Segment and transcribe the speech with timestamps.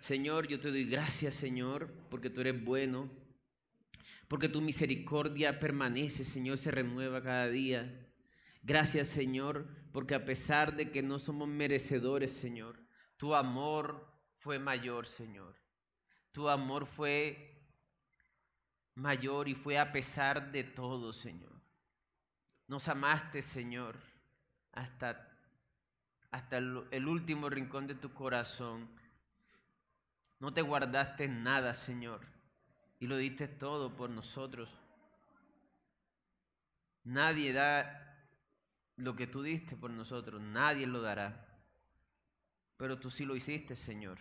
[0.00, 3.10] Señor, yo te doy gracias, Señor, porque tú eres bueno,
[4.26, 8.08] porque tu misericordia permanece, Señor, se renueva cada día.
[8.62, 12.80] Gracias, Señor, porque a pesar de que no somos merecedores, Señor,
[13.18, 15.54] tu amor fue mayor, Señor.
[16.32, 17.68] Tu amor fue
[18.94, 21.60] mayor y fue a pesar de todo, Señor.
[22.68, 24.00] Nos amaste, Señor,
[24.72, 25.28] hasta,
[26.30, 29.01] hasta el último rincón de tu corazón.
[30.42, 32.20] No te guardaste nada, Señor,
[32.98, 34.68] y lo diste todo por nosotros.
[37.04, 38.26] Nadie da
[38.96, 41.46] lo que tú diste por nosotros, nadie lo dará.
[42.76, 44.18] Pero tú sí lo hiciste, Señor.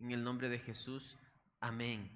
[0.00, 1.16] En el nombre de Jesús,
[1.60, 2.10] amén.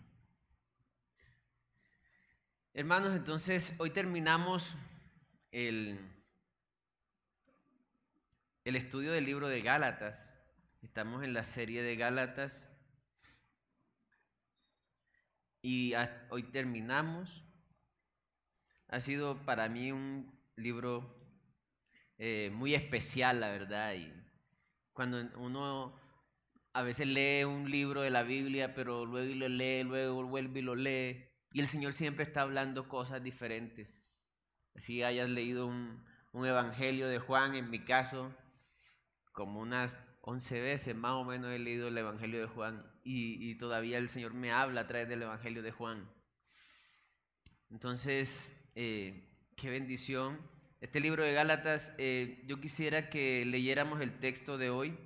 [2.74, 4.74] Hermanos, entonces hoy terminamos
[5.52, 5.96] el,
[8.64, 10.26] el estudio del libro de Gálatas.
[10.86, 12.70] Estamos en la serie de Gálatas
[15.60, 15.92] y
[16.30, 17.44] hoy terminamos.
[18.88, 21.12] Ha sido para mí un libro
[22.18, 23.94] eh, muy especial, la verdad.
[23.94, 24.14] Y
[24.92, 26.00] cuando uno
[26.72, 30.62] a veces lee un libro de la Biblia, pero luego lo lee, luego vuelve y
[30.62, 34.00] lo lee, y el Señor siempre está hablando cosas diferentes.
[34.76, 38.32] Así hayas leído un, un evangelio de Juan, en mi caso,
[39.32, 43.98] como unas 11 veces más o menos he leído el evangelio de Juan, y, todavía
[43.98, 46.10] el Señor me habla a través del evangelio de Juan.
[47.70, 50.40] Entonces, eh, qué bendición.
[50.80, 54.98] Este libro de Gálatas, eh, yo quisiera que leyéramos el texto de hoy.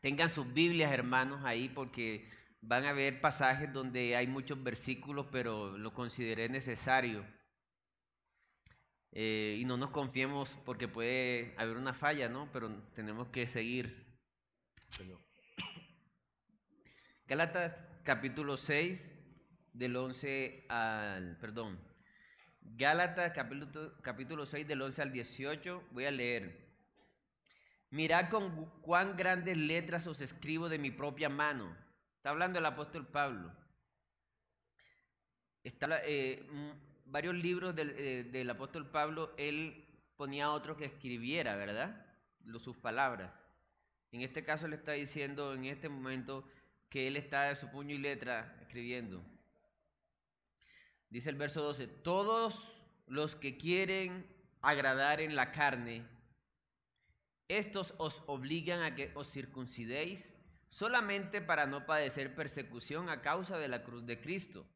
[0.00, 2.30] Tengan sus Biblias, hermanos, ahí porque
[2.62, 7.26] van a ver pasajes donde hay muchos versículos, pero lo consideré necesario.
[9.12, 12.50] Eh, y no nos confiemos porque puede haber una falla, ¿no?
[12.52, 14.06] Pero tenemos que seguir.
[17.26, 19.18] Gálatas capítulo 6,
[19.72, 21.78] del 11 al, perdón,
[22.60, 26.68] Gálatas capítulo, capítulo 6 del 11 al 18, voy a leer.
[27.90, 31.74] Mirad con cuán grandes letras os escribo de mi propia mano.
[32.16, 33.52] Está hablando el apóstol Pablo.
[35.64, 36.46] Está, eh,
[37.10, 39.86] varios libros del, eh, del, apóstol Pablo, él
[40.16, 42.04] ponía otro que escribiera, ¿verdad?
[42.58, 43.32] sus palabras.
[44.10, 46.48] En este caso le está diciendo en este momento
[46.88, 49.22] que él está de su puño y letra escribiendo.
[51.10, 52.74] Dice el verso 12, todos
[53.06, 54.26] los que quieren
[54.60, 56.06] agradar en la carne,
[57.48, 60.34] estos os obligan a que os circuncidéis
[60.68, 64.66] solamente para no padecer persecución a causa de la cruz de Cristo.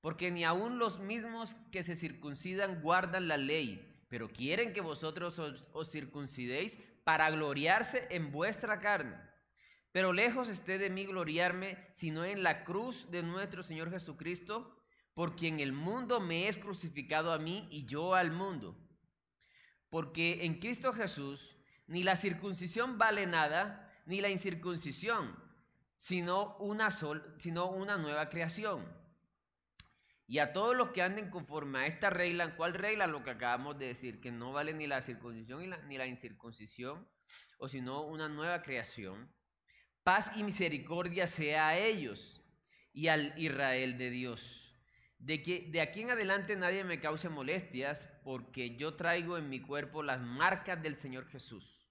[0.00, 5.38] Porque ni aun los mismos que se circuncidan guardan la ley, pero quieren que vosotros
[5.38, 9.16] os, os circuncidéis para gloriarse en vuestra carne.
[9.92, 14.74] Pero lejos esté de mí gloriarme, sino en la cruz de nuestro Señor Jesucristo
[15.18, 18.76] por quien el mundo me es crucificado a mí y yo al mundo.
[19.90, 21.56] Porque en Cristo Jesús
[21.88, 25.34] ni la circuncisión vale nada, ni la incircuncisión,
[25.96, 28.86] sino una, sol, sino una nueva creación.
[30.28, 33.08] Y a todos los que anden conforme a esta regla, ¿cuál regla?
[33.08, 37.08] Lo que acabamos de decir, que no vale ni la circuncisión ni la, incircuncisión,
[37.58, 39.34] o sino una nueva creación.
[40.04, 42.44] Paz y misericordia sea a ellos
[42.92, 44.68] y al Israel de Dios
[45.18, 49.60] de que de aquí en adelante nadie me cause molestias, porque yo traigo en mi
[49.60, 51.86] cuerpo las marcas del Señor Jesús.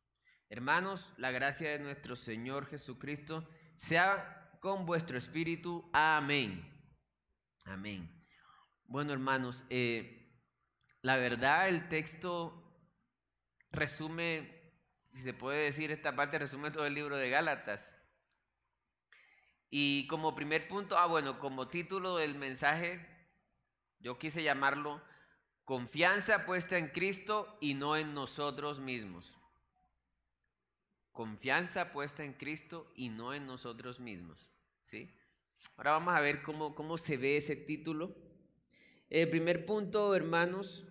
[0.50, 5.90] Hermanos, la gracia de nuestro Señor Jesucristo sea con vuestro espíritu.
[5.92, 6.66] Amén.
[7.66, 8.17] Amén.
[8.88, 10.32] Bueno, hermanos, eh,
[11.02, 12.64] la verdad el texto
[13.70, 14.50] resume,
[15.14, 17.94] si se puede decir esta parte, resume todo el libro de Gálatas.
[19.70, 23.06] Y como primer punto, ah, bueno, como título del mensaje,
[24.00, 25.02] yo quise llamarlo
[25.66, 29.38] confianza puesta en Cristo y no en nosotros mismos.
[31.12, 34.50] Confianza puesta en Cristo y no en nosotros mismos.
[34.84, 35.14] ¿sí?
[35.76, 38.27] Ahora vamos a ver cómo, cómo se ve ese título.
[39.10, 40.86] El primer punto, hermanos,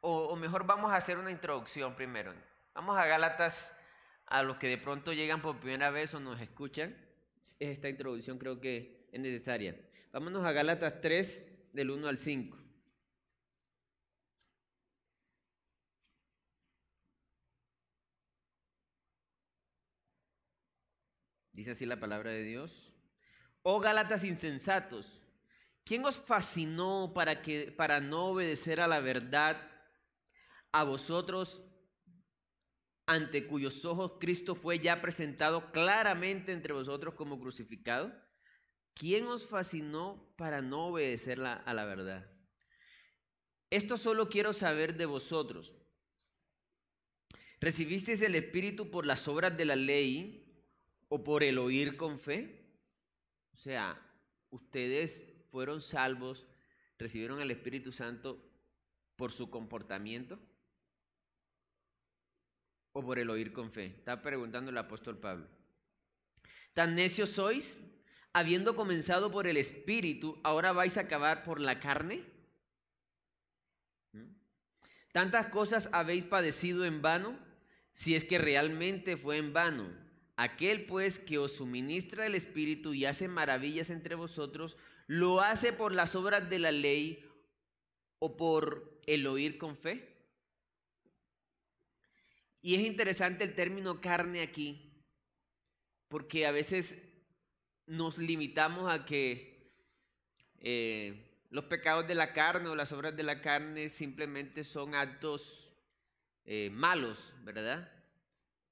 [0.00, 2.32] o, o mejor vamos a hacer una introducción primero.
[2.74, 3.76] Vamos a Gálatas,
[4.26, 6.96] a los que de pronto llegan por primera vez o nos escuchan.
[7.58, 9.76] Esta introducción creo que es necesaria.
[10.12, 12.56] Vámonos a Gálatas 3, del 1 al 5.
[21.52, 22.92] Dice así la palabra de Dios.
[23.62, 25.15] Oh Gálatas insensatos,
[25.86, 29.56] ¿quién os fascinó para que para no obedecer a la verdad?
[30.72, 31.62] A vosotros
[33.06, 38.12] ante cuyos ojos Cristo fue ya presentado claramente entre vosotros como crucificado?
[38.94, 42.28] ¿Quién os fascinó para no obedecer a la verdad?
[43.70, 45.72] Esto solo quiero saber de vosotros.
[47.60, 50.66] ¿Recibisteis el Espíritu por las obras de la ley
[51.08, 52.80] o por el oír con fe?
[53.52, 54.00] O sea,
[54.50, 56.46] ustedes fueron salvos,
[56.98, 58.38] recibieron el Espíritu Santo
[59.16, 60.38] por su comportamiento
[62.92, 63.86] o por el oír con fe.
[63.86, 65.48] Está preguntando el apóstol Pablo.
[66.74, 67.80] ¿Tan necios sois?
[68.34, 72.22] Habiendo comenzado por el Espíritu, ¿ahora vais a acabar por la carne?
[74.12, 74.28] ¿Mm?
[75.10, 77.38] ¿Tantas cosas habéis padecido en vano?
[77.92, 79.88] Si es que realmente fue en vano.
[80.36, 84.76] Aquel pues que os suministra el Espíritu y hace maravillas entre vosotros,
[85.06, 87.24] ¿lo hace por las obras de la ley
[88.18, 90.16] o por el oír con fe?
[92.62, 94.92] Y es interesante el término carne aquí,
[96.08, 97.00] porque a veces
[97.86, 99.72] nos limitamos a que
[100.58, 105.70] eh, los pecados de la carne o las obras de la carne simplemente son actos
[106.44, 107.90] eh, malos, ¿verdad?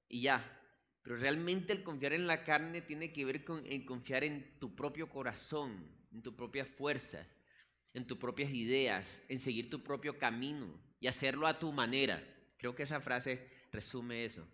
[0.09, 0.51] Y ya.
[1.01, 4.75] Pero realmente el confiar en la carne tiene que ver con el confiar en tu
[4.75, 7.27] propio corazón, en tus propias fuerzas,
[7.93, 12.23] en tus propias ideas, en seguir tu propio camino y hacerlo a tu manera.
[12.57, 14.47] Creo que esa frase resume eso.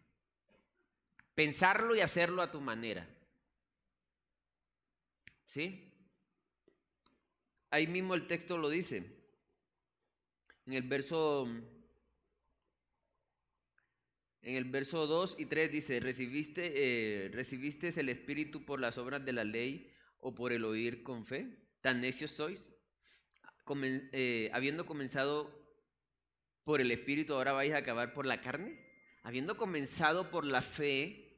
[1.36, 3.08] Pensarlo y hacerlo a tu manera.
[5.46, 5.88] ¿Sí?
[7.70, 9.06] Ahí mismo el texto lo dice.
[10.66, 11.48] En el verso
[14.42, 19.24] en el verso 2 y 3 dice, ¿recibiste, eh, ¿recibiste el Espíritu por las obras
[19.24, 19.91] de la ley
[20.22, 21.48] o por el oír con fe?
[21.82, 22.68] ¿Tan necios sois?
[24.12, 25.52] Eh, habiendo comenzado
[26.64, 28.80] por el Espíritu, ahora vais a acabar por la carne.
[29.24, 31.32] Habiendo comenzado por la fe,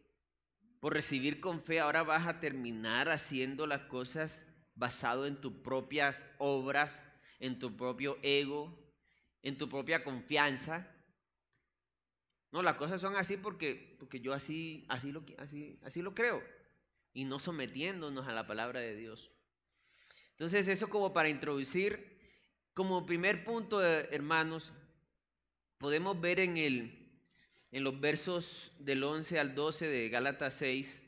[0.80, 4.46] por recibir con fe, ahora vas a terminar haciendo las cosas
[4.76, 7.04] basado en tus propias obras,
[7.40, 8.78] en tu propio ego,
[9.42, 10.90] en tu propia confianza.
[12.52, 16.42] No, las cosas son así porque, porque yo así, así, lo, así, así lo creo.
[17.14, 19.32] Y no sometiéndonos a la palabra de Dios.
[20.32, 22.20] Entonces, eso como para introducir,
[22.74, 24.74] como primer punto, hermanos,
[25.78, 27.22] podemos ver en, el,
[27.72, 31.04] en los versos del 11 al 12 de Gálatas 6,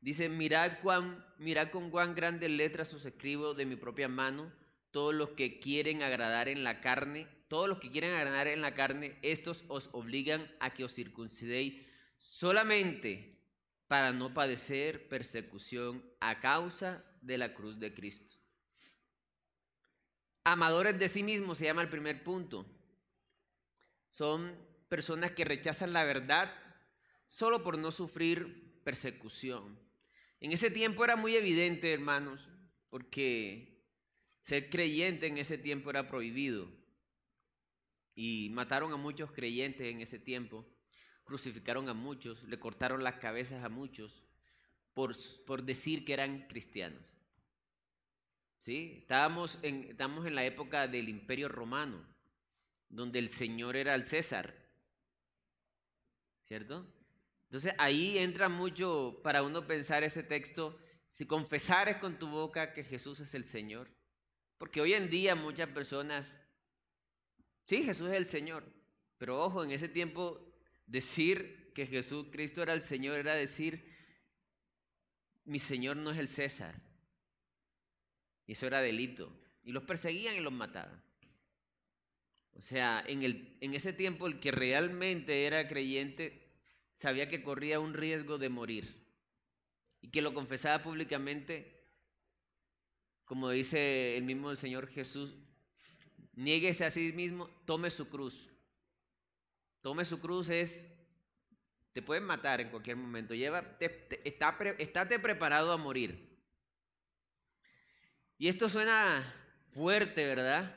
[0.00, 4.52] dice, mirad, cuán, mirad con cuán grandes letras os escribo de mi propia mano,
[4.90, 8.74] todos los que quieren agradar en la carne todos los que quieren agradar en la
[8.74, 11.80] carne, estos os obligan a que os circuncidéis
[12.18, 13.35] solamente
[13.88, 18.38] para no padecer persecución a causa de la cruz de Cristo.
[20.44, 22.66] Amadores de sí mismos se llama el primer punto.
[24.10, 24.56] Son
[24.88, 26.52] personas que rechazan la verdad
[27.26, 29.78] solo por no sufrir persecución.
[30.40, 32.48] En ese tiempo era muy evidente, hermanos,
[32.90, 33.84] porque
[34.42, 36.68] ser creyente en ese tiempo era prohibido
[38.14, 40.64] y mataron a muchos creyentes en ese tiempo,
[41.26, 44.22] crucificaron a muchos, le cortaron las cabezas a muchos
[44.94, 45.14] por,
[45.46, 47.04] por decir que eran cristianos.
[48.56, 48.94] ¿Sí?
[48.98, 52.02] Estábamos en, estamos en la época del imperio romano,
[52.88, 54.54] donde el Señor era el César,
[56.44, 56.86] ¿cierto?
[57.44, 62.82] Entonces ahí entra mucho para uno pensar ese texto, si confesares con tu boca que
[62.82, 63.90] Jesús es el Señor,
[64.56, 66.26] porque hoy en día muchas personas
[67.66, 68.64] Sí, Jesús es el Señor,
[69.18, 70.45] pero ojo, en ese tiempo
[70.86, 73.84] decir que Jesús Cristo era el Señor era decir,
[75.44, 76.74] mi Señor no es el César.
[78.46, 79.32] Y eso era delito.
[79.62, 81.02] Y los perseguían y los mataban.
[82.54, 86.46] O sea, en, el, en ese tiempo el que realmente era creyente
[86.94, 89.06] sabía que corría un riesgo de morir.
[90.00, 91.84] Y que lo confesaba públicamente,
[93.24, 95.34] como dice el mismo Señor Jesús,
[96.36, 98.46] Niéguese a sí mismo, tome su cruz.
[99.86, 100.84] Tome su cruz es,
[101.92, 103.34] te pueden matar en cualquier momento.
[103.34, 106.28] Lleva, está, estate preparado a morir.
[108.36, 109.32] Y esto suena
[109.74, 110.74] fuerte, ¿verdad?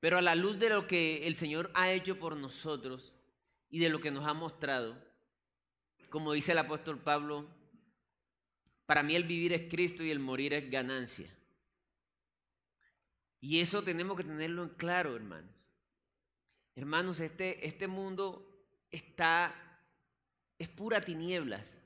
[0.00, 3.14] Pero a la luz de lo que el Señor ha hecho por nosotros
[3.70, 5.00] y de lo que nos ha mostrado,
[6.10, 7.48] como dice el apóstol Pablo,
[8.84, 11.32] para mí el vivir es Cristo y el morir es ganancia.
[13.40, 15.63] Y eso tenemos que tenerlo en claro, hermanos.
[16.76, 19.54] Hermanos, este, este mundo está,
[20.58, 21.78] es pura tinieblas,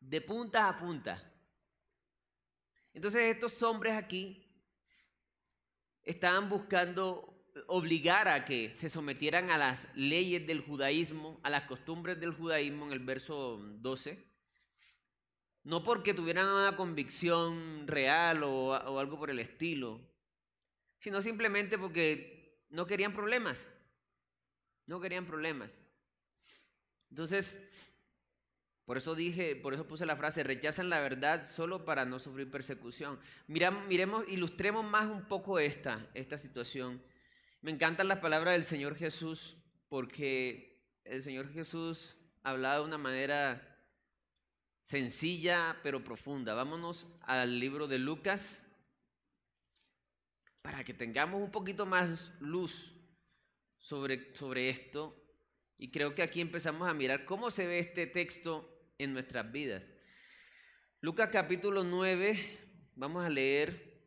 [0.00, 1.22] de punta a punta.
[2.92, 4.46] Entonces estos hombres aquí
[6.02, 12.20] estaban buscando obligara a que se sometieran a las leyes del judaísmo, a las costumbres
[12.20, 14.24] del judaísmo en el verso 12,
[15.64, 20.00] no porque tuvieran una convicción real o, o algo por el estilo,
[20.98, 23.68] sino simplemente porque no querían problemas,
[24.88, 25.78] no querían problemas.
[27.10, 27.62] Entonces,
[28.86, 32.50] por eso dije, por eso puse la frase, rechazan la verdad solo para no sufrir
[32.50, 33.20] persecución.
[33.46, 37.02] miremos, ilustremos más un poco esta, esta situación.
[37.60, 39.58] Me encantan las palabras del Señor Jesús
[39.90, 43.78] porque el Señor Jesús hablaba de una manera
[44.82, 46.54] sencilla pero profunda.
[46.54, 48.62] Vámonos al libro de Lucas
[50.62, 52.97] para que tengamos un poquito más luz
[53.78, 55.24] sobre, sobre esto.
[55.76, 59.82] Y creo que aquí empezamos a mirar cómo se ve este texto en nuestras vidas.
[61.00, 62.36] Lucas capítulo 9,
[62.96, 64.02] vamos a leer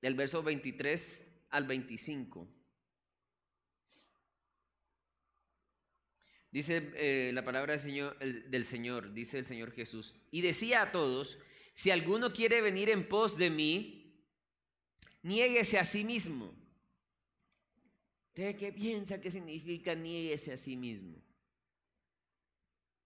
[0.00, 2.48] el verso 23 al 25.
[6.50, 10.14] Dice eh, la palabra del Señor, del Señor, dice el Señor Jesús.
[10.30, 11.38] Y decía a todos,
[11.74, 14.26] si alguno quiere venir en pos de mí,
[15.22, 16.61] niéguese a sí mismo.
[18.32, 21.22] ¿Usted qué piensa que significa niéguese a sí mismo?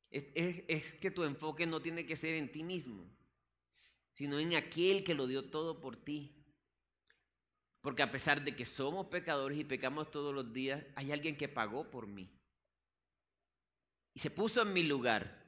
[0.09, 3.05] Es, que tu enfoque no tiene que ser en ti mismo,
[4.13, 6.33] sino en aquel que lo dio todo por ti.
[7.81, 11.49] Porque a pesar de que somos pecadores y pecamos todos los días, hay alguien que
[11.49, 12.31] pagó por mí.
[14.15, 15.45] Y se puso en mi lugar.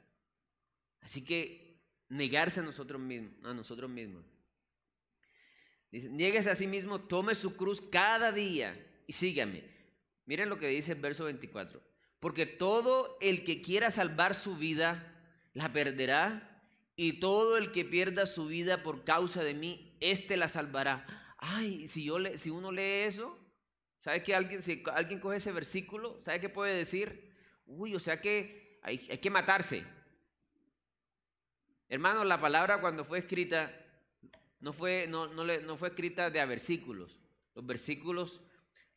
[1.02, 3.32] Así que negarse a nosotros mismos.
[3.44, 4.24] A nosotros mismos.
[5.92, 9.64] Dice, nieguese a sí mismo, tome su cruz cada día y sígame.
[10.26, 11.82] Miren lo que dice el verso 24.
[12.20, 15.14] Porque todo el que quiera salvar su vida,
[15.54, 16.62] la perderá.
[16.94, 21.06] Y todo el que pierda su vida por causa de mí, éste la salvará.
[21.38, 23.38] Ay, si, yo le, si uno lee eso,
[24.00, 27.34] ¿sabe que alguien, si alguien coge ese versículo, ¿sabe qué puede decir?
[27.66, 29.84] Uy, o sea que hay, hay que matarse.
[31.88, 33.72] Hermano, la palabra cuando fue escrita
[34.60, 37.18] no fue, no, no, no fue escrita de a versículos.
[37.54, 38.42] Los versículos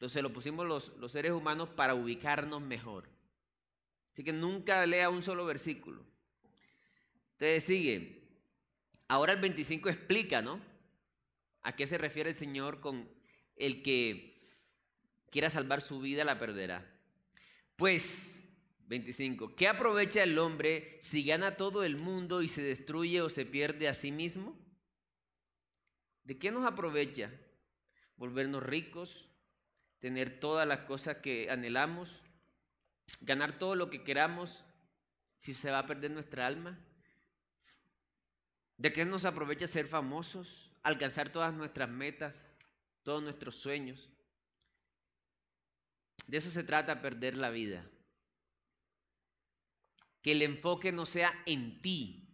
[0.02, 3.08] entonces lo pusimos los, los seres humanos para ubicarnos mejor.
[4.12, 6.04] Así que nunca lea un solo versículo.
[7.34, 8.24] Entonces sigue.
[9.08, 10.60] Ahora el 25 explica, ¿no?
[11.62, 13.08] ¿A qué se refiere el Señor con
[13.56, 14.42] el que
[15.30, 16.84] quiera salvar su vida la perderá?
[17.76, 18.44] Pues,
[18.88, 23.46] 25, ¿qué aprovecha el hombre si gana todo el mundo y se destruye o se
[23.46, 24.58] pierde a sí mismo?
[26.24, 27.32] ¿De qué nos aprovecha?
[28.18, 29.28] ¿Volvernos ricos?
[30.02, 32.22] Tener todas las cosas que anhelamos,
[33.22, 34.66] ganar todo lo que queramos,
[35.38, 36.78] si se va a perder nuestra alma?
[38.78, 42.52] ¿De qué nos aprovecha ser famosos, alcanzar todas nuestras metas,
[43.04, 44.10] todos nuestros sueños?
[46.26, 47.88] De eso se trata perder la vida.
[50.24, 52.28] Que el enfoque no sea en ti.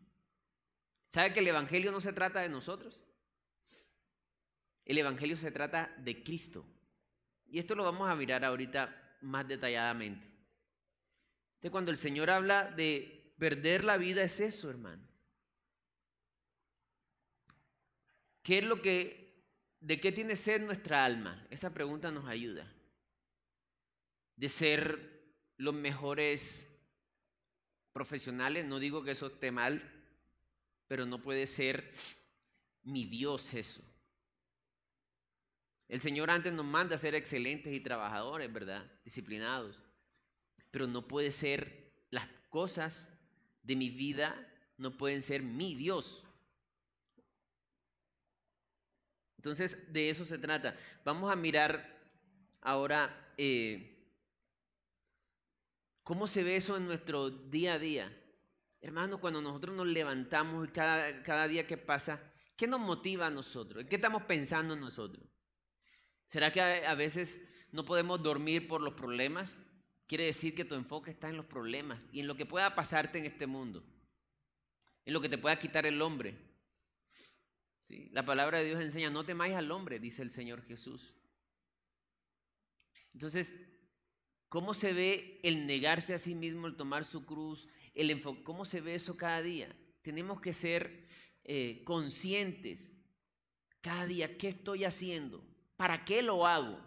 [1.10, 3.00] ¿Sabe que el Evangelio no se trata de nosotros?
[4.86, 6.66] El Evangelio se trata de Cristo.
[7.50, 10.26] Y esto lo vamos a mirar ahorita más detalladamente.
[11.56, 15.08] Entonces, cuando el Señor habla de perder la vida, es eso, hermano.
[18.44, 19.44] ¿Qué es lo que,
[19.80, 21.46] de qué tiene sed nuestra alma?
[21.50, 22.72] Esa pregunta nos ayuda.
[24.36, 26.66] De ser los mejores
[27.92, 29.82] profesionales, no digo que eso esté mal,
[30.88, 31.92] pero no puede ser
[32.84, 33.82] mi Dios eso.
[35.88, 38.86] El Señor antes nos manda a ser excelentes y trabajadores, ¿verdad?
[39.06, 39.80] Disciplinados.
[40.70, 43.10] Pero no puede ser las cosas
[43.64, 44.36] de mi vida,
[44.78, 46.24] no pueden ser mi Dios.
[49.38, 50.78] Entonces, de eso se trata.
[51.06, 51.98] Vamos a mirar
[52.62, 53.98] ahora eh,
[56.04, 58.24] cómo se ve eso en nuestro día a día.
[58.82, 62.22] Hermanos, cuando nosotros nos levantamos y cada, cada día que pasa,
[62.58, 63.86] ¿qué nos motiva a nosotros?
[63.90, 65.26] ¿Qué estamos pensando nosotros?
[66.28, 67.42] ¿Será que a veces
[67.72, 69.64] no podemos dormir por los problemas?
[70.08, 73.18] Quiere decir que tu enfoque está en los problemas y en lo que pueda pasarte
[73.18, 73.84] en este mundo,
[75.06, 76.38] en lo que te pueda quitar el hombre.
[77.86, 78.10] ¿Sí?
[78.12, 81.14] La palabra de Dios enseña, no temáis al hombre, dice el Señor Jesús.
[83.14, 83.56] Entonces,
[84.50, 88.22] ¿cómo se ve el negarse a sí mismo, el tomar su cruz, el?
[88.44, 89.74] ¿Cómo se ve eso cada día?
[90.02, 91.08] Tenemos que ser
[91.46, 92.92] eh, conscientes
[93.88, 95.47] cada día, ¿qué estoy haciendo?
[95.78, 96.80] ¿Para qué lo hago?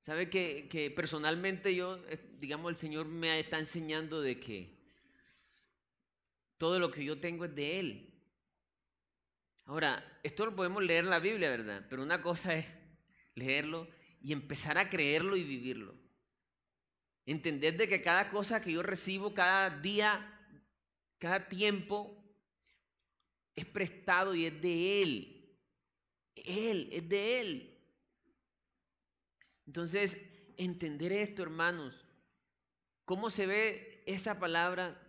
[0.00, 4.76] ¿Sabe que, personalmente yo, eh, digamos, el Señor me está enseñando de que
[6.58, 8.14] todo lo que yo tengo es de Él?
[9.64, 11.86] Ahora, esto lo podemos leer en la Biblia, ¿verdad?
[11.88, 12.66] Pero una cosa es
[13.34, 13.88] leerlo
[14.20, 15.94] y empezar a creerlo y vivirlo.
[17.24, 20.38] Entender de que cada cosa que yo recibo cada día,
[21.18, 22.22] cada tiempo,
[23.54, 25.33] es prestado y es de Él.
[26.36, 27.78] Él, es de Él.
[29.66, 30.20] Entonces,
[30.56, 32.06] entender esto, hermanos,
[33.04, 35.00] cómo se ve esa palabra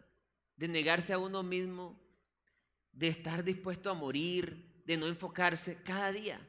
[0.56, 2.00] de negarse a uno mismo,
[2.92, 6.40] de estar dispuesto a morir, de no enfocarse cada día.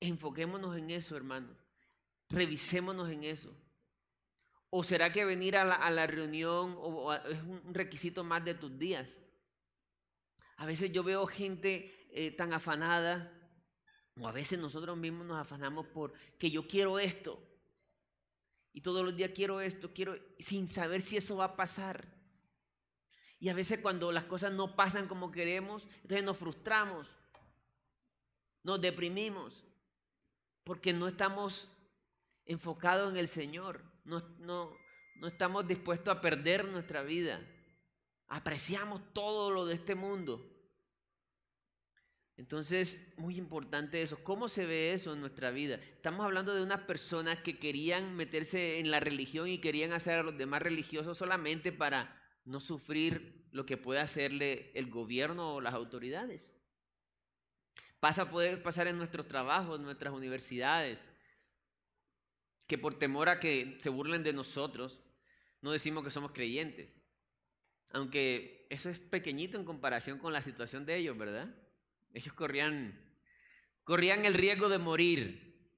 [0.00, 1.56] Enfoquémonos en eso, hermanos.
[2.28, 3.56] Revisémonos en eso.
[4.70, 6.76] ¿O será que venir a la, reunión
[7.30, 9.20] es un requisito más de tus días?
[10.56, 13.28] A veces yo veo gente eh, tan afanada,
[14.16, 17.42] o a veces nosotros mismos nos afanamos por que yo quiero esto.
[18.72, 22.06] Y todos los días quiero esto, quiero, sin saber si eso va a pasar.
[23.40, 27.08] Y a veces cuando las cosas no pasan como queremos, entonces nos frustramos,
[28.62, 29.64] nos deprimimos,
[30.62, 31.68] porque no estamos
[32.46, 34.70] enfocados en el Señor, no, no,
[35.16, 37.44] no estamos dispuestos a perder nuestra vida.
[38.28, 40.53] Apreciamos todo lo de este mundo.
[42.36, 44.22] Entonces, muy importante eso.
[44.24, 45.76] ¿Cómo se ve eso en nuestra vida?
[45.76, 50.22] Estamos hablando de unas personas que querían meterse en la religión y querían hacer a
[50.24, 55.74] los demás religiosos solamente para no sufrir lo que puede hacerle el gobierno o las
[55.74, 56.52] autoridades.
[58.00, 60.98] Pasa poder pasar en nuestros trabajos, en nuestras universidades,
[62.66, 65.00] que por temor a que se burlen de nosotros,
[65.62, 66.92] no decimos que somos creyentes.
[67.92, 71.54] Aunque eso es pequeñito en comparación con la situación de ellos, ¿verdad?
[72.14, 72.96] Ellos corrían,
[73.82, 75.68] corrían el riesgo de morir.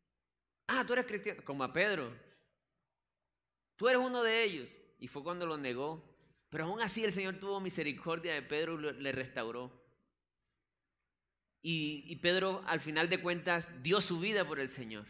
[0.66, 2.14] Ah, tú eres cristiano, como a Pedro.
[3.76, 4.68] Tú eres uno de ellos.
[4.98, 6.14] Y fue cuando lo negó.
[6.50, 9.82] Pero aún así el Señor tuvo misericordia de Pedro y le restauró.
[11.62, 15.06] Y, y, Pedro, al final de cuentas, dio su vida por el Señor.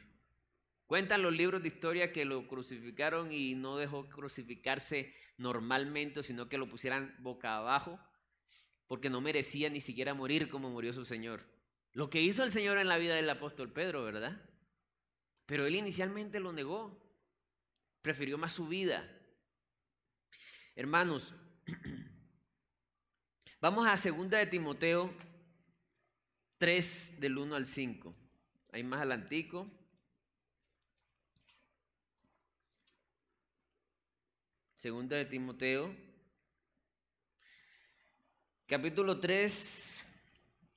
[0.87, 6.57] Cuentan los libros de historia que lo crucificaron y no dejó crucificarse normalmente, sino que
[6.57, 8.01] lo pusieran boca abajo
[8.87, 11.44] porque no merecía ni siquiera morir como murió su Señor.
[11.92, 14.40] Lo que hizo el Señor en la vida del apóstol Pedro, ¿verdad?
[15.46, 16.96] Pero él inicialmente lo negó,
[18.03, 19.09] prefirió más su vida.
[20.75, 21.35] Hermanos,
[23.61, 25.12] vamos a segunda de Timoteo
[26.59, 28.14] 3 del 1 al 5.
[28.72, 29.70] Ahí más adelantico.
[34.75, 36.06] Segunda de Timoteo
[38.66, 40.05] capítulo 3,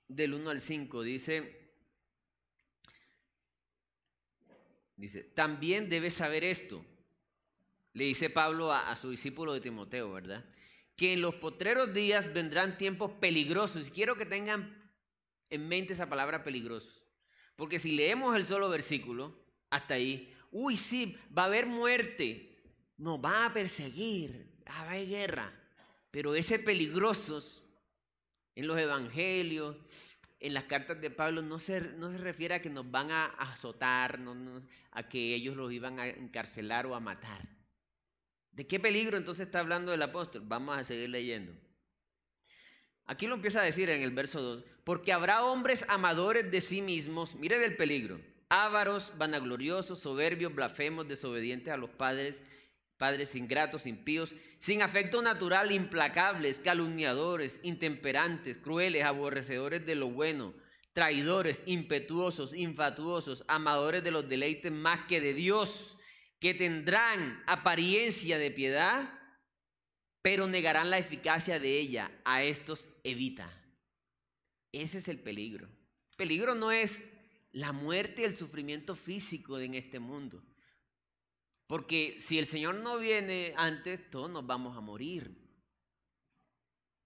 [0.07, 1.71] del 1 al 5, dice,
[4.95, 6.85] dice, también debes saber esto,
[7.93, 10.45] le dice Pablo a, su discípulo de Timoteo, ¿verdad?
[10.95, 13.87] Que en los potreros días vendrán tiempos peligrosos.
[13.87, 14.91] Y quiero que tengan
[15.49, 17.03] en mente esa palabra peligrosos.
[17.55, 19.35] Porque si leemos el solo versículo,
[19.69, 22.57] hasta ahí, uy, sí, va a haber muerte,
[22.97, 25.53] nos va a perseguir, va a haber guerra.
[26.11, 27.63] Pero ese peligrosos
[28.59, 29.77] en los evangelios,
[30.41, 33.27] en las cartas de Pablo, no se, no se refiere a que nos van a
[33.27, 34.19] azotar,
[34.91, 37.47] a que ellos los iban a encarcelar o a matar.
[38.51, 40.43] ¿De qué peligro entonces está hablando el apóstol?
[40.45, 41.53] Vamos a seguir leyendo.
[43.05, 46.81] Aquí lo empieza a decir en el verso 2, porque habrá hombres amadores de sí
[46.81, 48.19] mismos, mire del peligro,
[48.49, 52.43] ávaros, vanagloriosos, soberbios, blasfemos, desobedientes a los padres,
[52.99, 60.53] padres ingratos, impíos, sin afecto natural, implacables, calumniadores, intemperantes, crueles, aborrecedores de lo bueno,
[60.91, 65.97] traidores, impetuosos, infatuosos, amadores de los deleites más que de Dios,
[66.41, 69.09] que tendrán apariencia de piedad,
[70.21, 72.11] pero negarán la eficacia de ella.
[72.25, 73.49] A estos evita.
[74.73, 75.67] Ese es el peligro.
[75.67, 77.01] El peligro no es
[77.53, 80.43] la muerte y el sufrimiento físico en este mundo.
[81.69, 85.37] Porque si el Señor no viene antes, todos nos vamos a morir.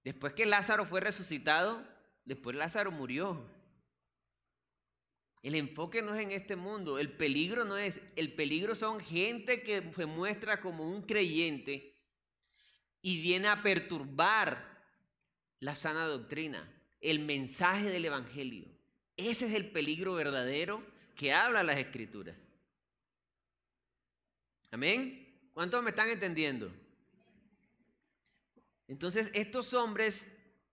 [0.05, 1.85] Después que Lázaro fue resucitado,
[2.23, 3.45] después Lázaro murió.
[5.41, 9.63] El enfoque no es en este mundo, el peligro no es, el peligro son gente
[9.63, 12.01] que se muestra como un creyente
[13.01, 14.81] y viene a perturbar
[15.59, 18.65] la sana doctrina, el mensaje del Evangelio.
[19.17, 22.42] Ese es el peligro verdadero que habla las Escrituras.
[24.73, 25.51] Amén.
[25.53, 26.73] ¿Cuántos me están entendiendo?
[28.87, 30.27] Entonces, estos hombres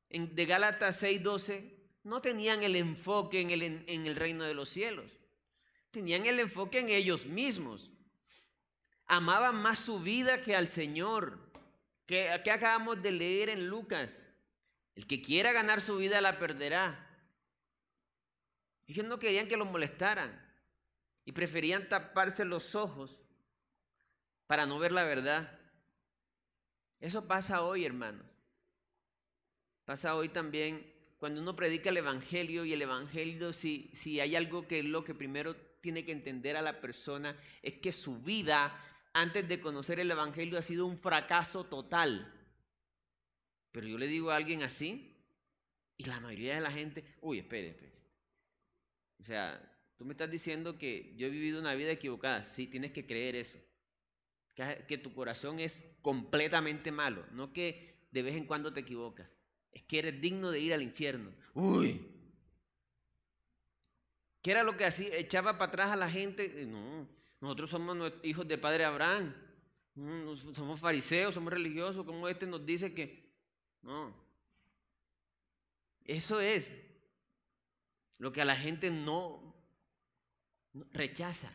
[0.08, 1.70] de Gálatas 6:12
[2.04, 5.12] no tenían el enfoque en el, en el reino de los cielos.
[5.90, 7.90] Tenían el enfoque en ellos mismos.
[9.04, 11.38] Amaban más su vida que al Señor.
[12.06, 14.22] Que, que acabamos de leer en Lucas.
[14.94, 17.06] El que quiera ganar su vida la perderá.
[18.86, 20.48] Ellos no querían que los molestaran.
[21.26, 23.19] y preferían taparse los ojos
[24.50, 25.56] para no ver la verdad.
[26.98, 28.26] Eso pasa hoy, hermanos.
[29.84, 34.66] Pasa hoy también cuando uno predica el Evangelio y el Evangelio, si, si hay algo
[34.66, 38.76] que es lo que primero tiene que entender a la persona, es que su vida
[39.12, 42.34] antes de conocer el Evangelio ha sido un fracaso total.
[43.70, 45.16] Pero yo le digo a alguien así,
[45.96, 47.92] y la mayoría de la gente, uy, espere, espere.
[49.20, 49.62] O sea,
[49.96, 52.44] tú me estás diciendo que yo he vivido una vida equivocada.
[52.44, 53.60] Sí, tienes que creer eso.
[54.86, 59.28] Que, tu corazón es completamente malo, no que de vez en cuando te equivocas.
[59.72, 61.32] Es que eres digno de ir al infierno.
[61.54, 62.06] Uy.
[64.42, 66.66] ¿Qué era lo que así echaba para atrás a la gente?
[66.66, 67.08] No,
[67.40, 69.34] nosotros somos hijos de padre Abraham.
[70.54, 72.04] Somos fariseos, somos religiosos.
[72.04, 73.32] Como este nos dice que
[73.82, 74.14] no.
[76.04, 76.78] Eso es
[78.18, 79.54] lo que a la gente no,
[80.92, 81.52] rechaza.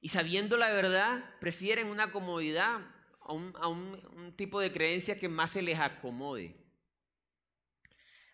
[0.00, 2.80] Y sabiendo la verdad, prefieren una comodidad
[3.20, 6.54] a, un, tipo de creencia que más se les acomode.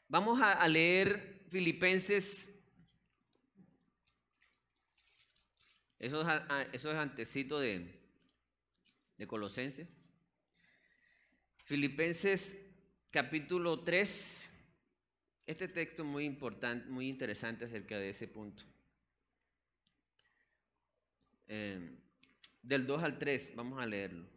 [0.08, 2.50] Vamos a, leer Filipenses.
[5.98, 6.20] Eso
[6.72, 8.00] es, antecito de,
[9.16, 9.88] de Colosenses.
[11.64, 12.58] Filipenses
[13.10, 14.54] capítulo 3.
[15.46, 18.62] Este texto muy importante, muy interesante acerca de ese punto.
[21.48, 21.98] Eh,
[22.62, 24.28] del 2 al 3, vamos a leerlo.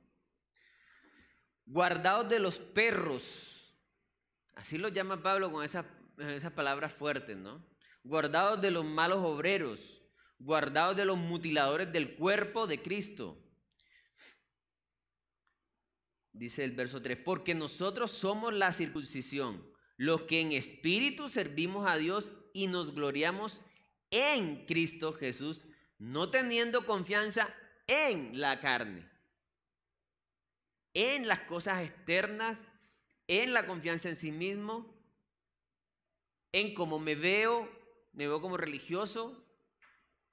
[1.65, 3.76] Guardados de los perros,
[4.56, 5.86] así lo llama Pablo con esas
[6.17, 7.63] esa palabras fuertes, ¿no?
[8.04, 10.02] Guardados de los malos obreros,
[10.39, 13.43] guardados de los mutiladores del cuerpo de Cristo
[16.38, 19.65] dice el verso 3, porque nosotros somos la circuncisión,
[19.98, 23.62] los que en espíritu servimos a Dios y nos gloriamos
[24.12, 25.67] en Cristo Jesús,
[26.00, 27.54] no teniendo confianza
[27.88, 29.08] en la carne,
[30.94, 32.64] en las cosas externas,
[33.28, 34.94] en la confianza en sí mismo,
[36.52, 37.70] en cómo me veo,
[38.14, 39.44] me veo como religioso,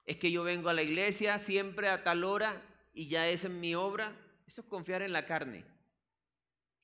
[0.05, 2.61] es que yo vengo a la iglesia siempre a tal hora
[2.93, 4.15] y ya es en mi obra,
[4.47, 5.65] eso es confiar en la carne.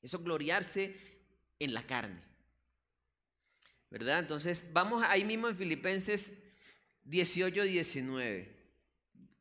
[0.01, 0.95] Eso es gloriarse
[1.59, 2.21] en la carne.
[3.89, 4.19] ¿Verdad?
[4.19, 6.33] Entonces, vamos ahí mismo en Filipenses
[7.03, 8.60] 18, 19.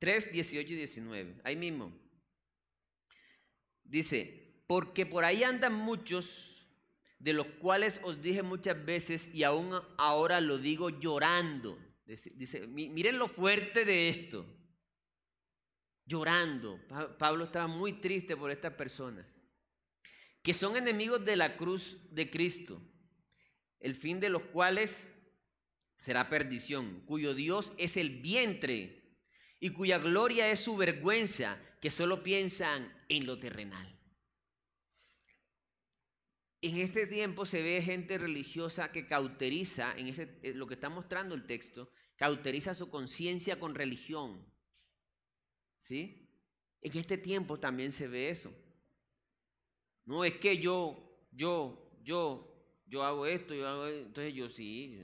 [0.01, 1.41] 3, 18 y 19.
[1.45, 1.93] Ahí mismo.
[3.85, 6.69] Dice, porque por ahí andan muchos,
[7.21, 11.79] de los cuales os dije muchas veces y aún ahora lo digo llorando.
[12.07, 14.45] Dice, miren lo fuerte de esto.
[16.05, 16.81] Llorando.
[17.19, 19.25] Pablo estaba muy triste por estas personas
[20.43, 22.81] que son enemigos de la cruz de Cristo,
[23.79, 25.09] el fin de los cuales
[25.97, 29.00] será perdición, cuyo Dios es el vientre
[29.61, 33.97] y cuya gloria es su vergüenza, que solo piensan en lo terrenal.
[36.63, 40.91] En este tiempo se ve gente religiosa que cauteriza, en ese, eh, lo que está
[40.91, 44.45] mostrando el texto, cauteriza su conciencia con religión.
[45.79, 46.29] ¿Sí?
[46.83, 48.53] En este tiempo también se ve eso.
[50.05, 52.47] No es que yo, yo, yo,
[52.87, 54.07] yo hago esto, yo hago esto.
[54.07, 55.01] Entonces yo sí.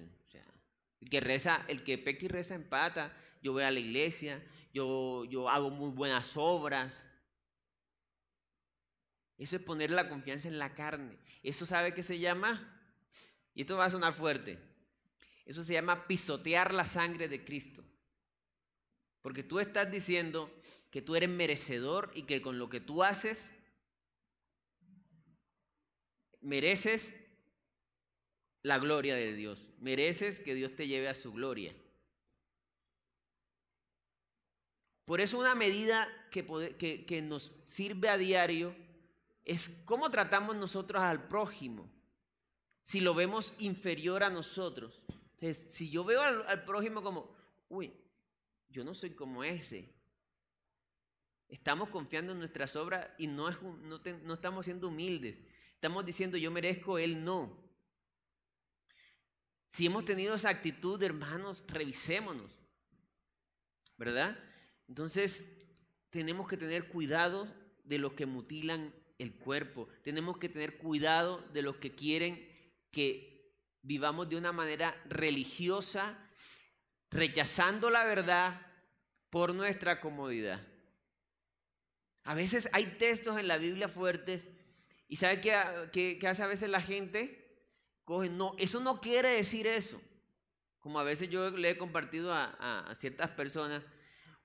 [1.00, 3.16] El que reza, el que peca y reza empata.
[3.46, 7.06] Yo voy a la iglesia, yo, yo hago muy buenas obras.
[9.38, 11.16] Eso es poner la confianza en la carne.
[11.44, 12.76] Eso sabe que se llama,
[13.54, 14.58] y esto va a sonar fuerte,
[15.44, 17.84] eso se llama pisotear la sangre de Cristo.
[19.22, 20.52] Porque tú estás diciendo
[20.90, 23.54] que tú eres merecedor y que con lo que tú haces
[26.40, 27.14] mereces
[28.62, 31.72] la gloria de Dios, mereces que Dios te lleve a su gloria.
[35.06, 36.44] Por eso una medida que,
[37.06, 38.76] que, nos sirve a diario
[39.44, 41.88] es cómo tratamos nosotros al prójimo,
[42.82, 45.00] si lo vemos inferior a nosotros.
[45.08, 47.36] Entonces, si yo veo al, prójimo como,
[47.68, 47.94] uy,
[48.68, 49.94] yo no soy como ese,
[51.48, 55.40] estamos confiando en nuestras obras y no, es, no, no estamos siendo humildes.
[55.74, 57.64] Estamos diciendo yo merezco, Él no.
[59.68, 62.58] Si hemos tenido esa actitud, hermanos, revisémonos.
[63.96, 64.36] ¿Verdad?
[64.88, 65.44] Entonces,
[66.10, 67.52] tenemos que tener cuidado
[67.84, 69.88] de los que mutilan el cuerpo.
[70.02, 72.46] Tenemos que tener cuidado de los que quieren
[72.90, 76.18] que vivamos de una manera religiosa,
[77.10, 78.60] rechazando la verdad
[79.30, 80.66] por nuestra comodidad.
[82.24, 84.48] A veces hay textos en la Biblia fuertes
[85.08, 87.42] ¿Y sabe qué, hace a veces la gente?
[88.04, 90.00] Coge, no, eso no quiere decir eso.
[90.80, 93.84] Como a veces yo le he compartido a, ciertas personas,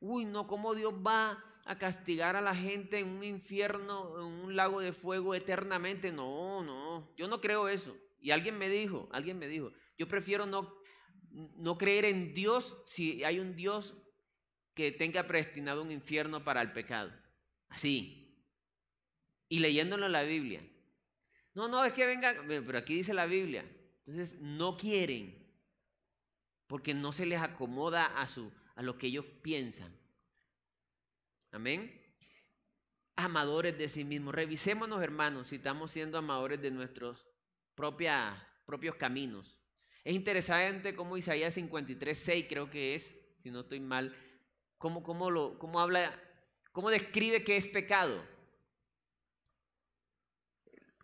[0.02, 4.56] uy, no, ¿cómo Dios va a castigar a la gente en un infierno, en un
[4.56, 6.12] lago de fuego eternamente?
[6.12, 7.96] No, no, yo no creo eso.
[8.20, 10.76] Y alguien me dijo, alguien me dijo, yo prefiero no,
[11.32, 13.96] no creer en Dios si hay un Dios
[14.74, 17.12] que tenga predestinado un infierno para el pecado.
[17.70, 18.36] Así.
[19.48, 20.68] Y leyéndolo en la Biblia.
[21.54, 23.66] No, no, es que venga, pero aquí dice la Biblia.
[24.06, 25.42] Entonces, no quieren
[26.72, 29.96] porque no se les acomoda a, su, a lo que ellos piensan.
[31.52, 32.00] Amén.
[33.16, 34.34] Amadores de sí mismos.
[34.34, 37.28] Revisémonos, hermanos, si estamos siendo amadores de nuestros
[37.76, 39.58] propios caminos.
[40.04, 44.16] Es interesante cómo Isaías 53, 6 creo que es, si no estoy mal,
[44.78, 46.20] cómo, cómo, lo, cómo habla,
[46.72, 48.24] cómo describe qué es pecado.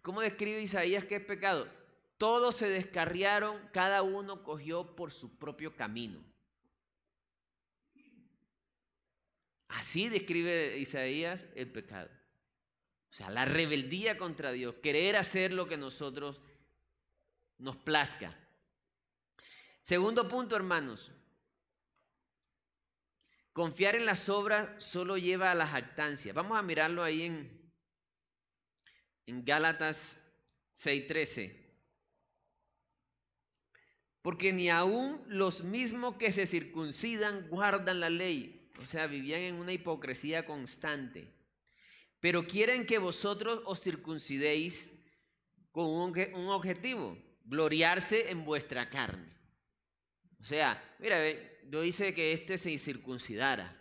[0.02, 1.68] ¿Cómo describe Isaías qué es pecado?
[2.18, 6.24] Todos se descarriaron, cada uno cogió por su propio camino.
[9.78, 12.10] Así describe Isaías el pecado.
[13.12, 16.42] O sea, la rebeldía contra Dios, querer hacer lo que nosotros
[17.60, 18.36] nos plazca.
[19.84, 21.12] Segundo punto, hermanos.
[23.54, 26.34] Confiar en las obras solo lleva a la jactancia.
[26.34, 27.72] Vamos a mirarlo ahí en,
[29.28, 30.18] en Gálatas
[30.76, 31.56] 6:13.
[34.24, 38.67] Porque ni aún los mismos que se circuncidan guardan la ley.
[38.82, 41.28] O sea, vivían en una hipocresía constante.
[42.20, 44.92] Pero quieren que vosotros os circuncidéis
[45.72, 49.32] con un objetivo, gloriarse en vuestra carne.
[50.40, 51.20] O sea, mira,
[51.70, 53.76] yo hice que este se circuncidara.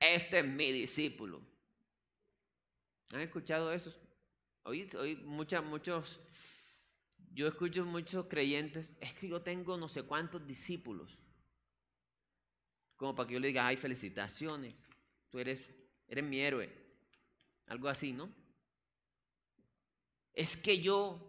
[0.00, 1.40] Este es mi discípulo.
[3.10, 3.94] ¿Han escuchado eso?
[4.64, 6.20] Hoy, hoy muchos,
[7.32, 11.23] yo escucho muchos creyentes, es que yo tengo no sé cuántos discípulos.
[13.04, 14.74] Como para que yo le diga, ay, felicitaciones,
[15.28, 15.62] tú eres,
[16.08, 16.72] eres mi héroe.
[17.66, 18.34] Algo así, ¿no?
[20.32, 21.20] Es que yo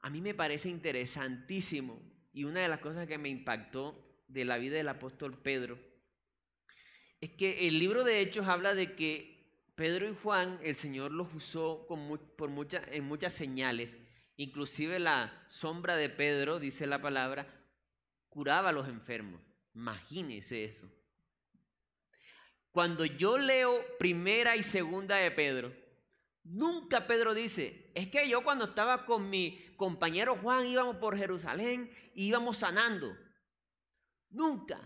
[0.00, 4.58] a mí me parece interesantísimo y una de las cosas que me impactó de la
[4.58, 5.78] vida del apóstol Pedro
[7.20, 11.32] es que el libro de Hechos habla de que Pedro y Juan, el Señor los
[11.34, 12.50] usó por
[12.90, 13.96] en muchas señales,
[14.36, 17.46] inclusive la sombra de Pedro, dice la palabra,
[18.28, 19.45] curaba a los enfermos.
[19.76, 20.90] Imagínese eso.
[22.72, 25.72] Cuando yo leo primera y segunda de Pedro,
[26.48, 31.90] Nunca Pedro dice, es que yo cuando estaba con mi compañero Juan íbamos por Jerusalén
[32.14, 33.16] íbamos sanando.
[34.30, 34.80] Nunca.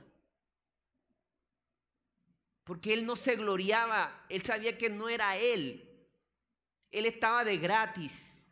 [2.65, 6.09] Porque él no se gloriaba, él sabía que no era él.
[6.91, 8.51] Él estaba de gratis.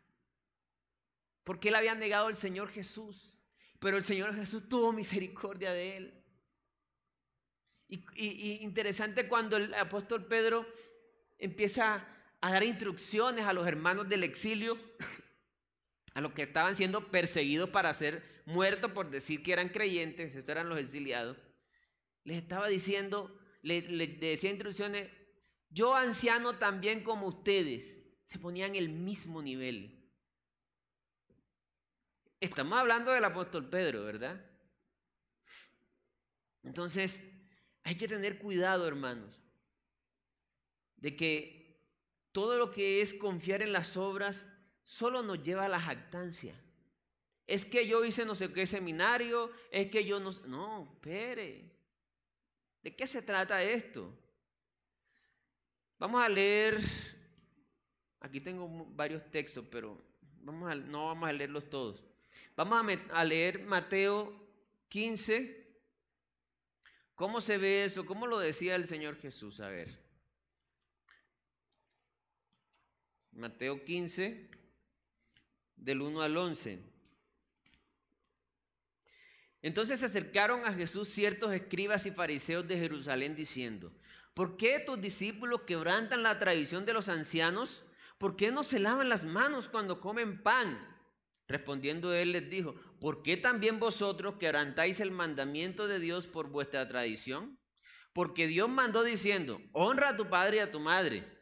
[1.43, 3.35] Porque él había negado al Señor Jesús.
[3.79, 6.18] Pero el Señor Jesús tuvo misericordia de él.
[7.89, 10.65] Y, interesante cuando el apóstol Pedro
[11.39, 12.05] empieza
[12.39, 14.77] a dar instrucciones a los hermanos del exilio,
[16.13, 20.49] a los que estaban siendo perseguidos para ser muertos por decir que eran creyentes, estos
[20.49, 21.37] eran los exiliados,
[22.23, 23.87] les estaba diciendo, les,
[24.19, 25.09] decía instrucciones,
[25.71, 29.95] yo anciano también como ustedes, se ponían el mismo nivel.
[32.39, 34.45] Estamos hablando del apóstol Pedro, ¿verdad?
[36.63, 37.23] Entonces,
[37.89, 39.35] hay que tener cuidado, hermanos,
[40.97, 41.81] de que
[42.31, 44.45] todo lo que es confiar en las obras
[44.83, 46.53] solo nos lleva a la jactancia.
[47.47, 50.29] Es que yo hice no sé qué seminario, es que yo no...
[50.45, 51.65] No, espere.
[52.83, 54.15] ¿De qué se trata esto?
[55.97, 56.79] Vamos a leer,
[58.19, 59.99] aquí tengo varios textos, pero
[60.41, 62.03] vamos a, no vamos a leerlos todos.
[62.55, 64.31] Vamos a, a leer Mateo
[64.89, 65.58] 15.
[67.19, 68.05] ¿Cómo se ve eso?
[68.05, 69.59] ¿Cómo lo decía el Señor Jesús?
[69.59, 69.89] A ver.
[73.33, 74.49] Mateo 15,
[75.75, 76.79] del 1 al 11.
[79.61, 83.91] Entonces se acercaron a Jesús ciertos escribas y fariseos de Jerusalén diciendo,
[84.33, 87.83] ¿por qué tus discípulos quebrantan la tradición de los ancianos?
[88.17, 90.87] ¿Por qué no se lavan las manos cuando comen pan?
[91.49, 96.87] Respondiendo él les dijo, ¿por qué también vosotros quebrantáis el mandamiento de Dios por vuestra
[96.87, 97.59] tradición?
[98.13, 101.39] Porque Dios mandó diciendo, honra a tu padre y a tu madre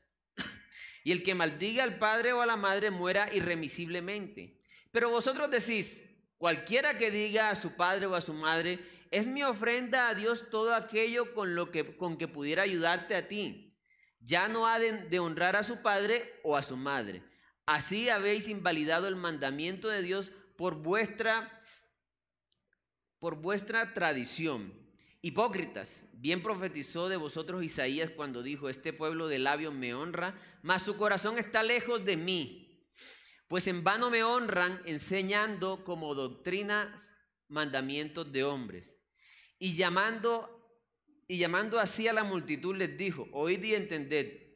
[1.08, 4.60] y el que maldiga al padre o a la madre muera irremisiblemente.
[4.92, 6.04] Pero vosotros decís,
[6.38, 10.50] cualquiera que diga a su padre o a su madre, es mi ofrenda a Dios
[10.52, 13.80] todo aquello con lo que con que pudiera ayudarte a ti.
[14.20, 17.24] Ya no ha de, honrar a su padre o a su madre.
[17.66, 21.54] Así habéis invalidado el mandamiento de Dios por vuestra
[23.20, 24.74] por vuestra tradición.
[25.22, 30.84] Hipócritas, bien profetizó de vosotros Isaías cuando dijo, este pueblo de labios me honra, mas
[30.84, 32.88] su corazón está lejos de mí.
[33.48, 37.12] Pues en vano me honran enseñando como doctrinas
[37.48, 38.94] mandamientos de hombres.
[39.58, 40.54] Y llamando
[41.28, 44.47] y llamando así a la multitud les dijo, oíd y entended,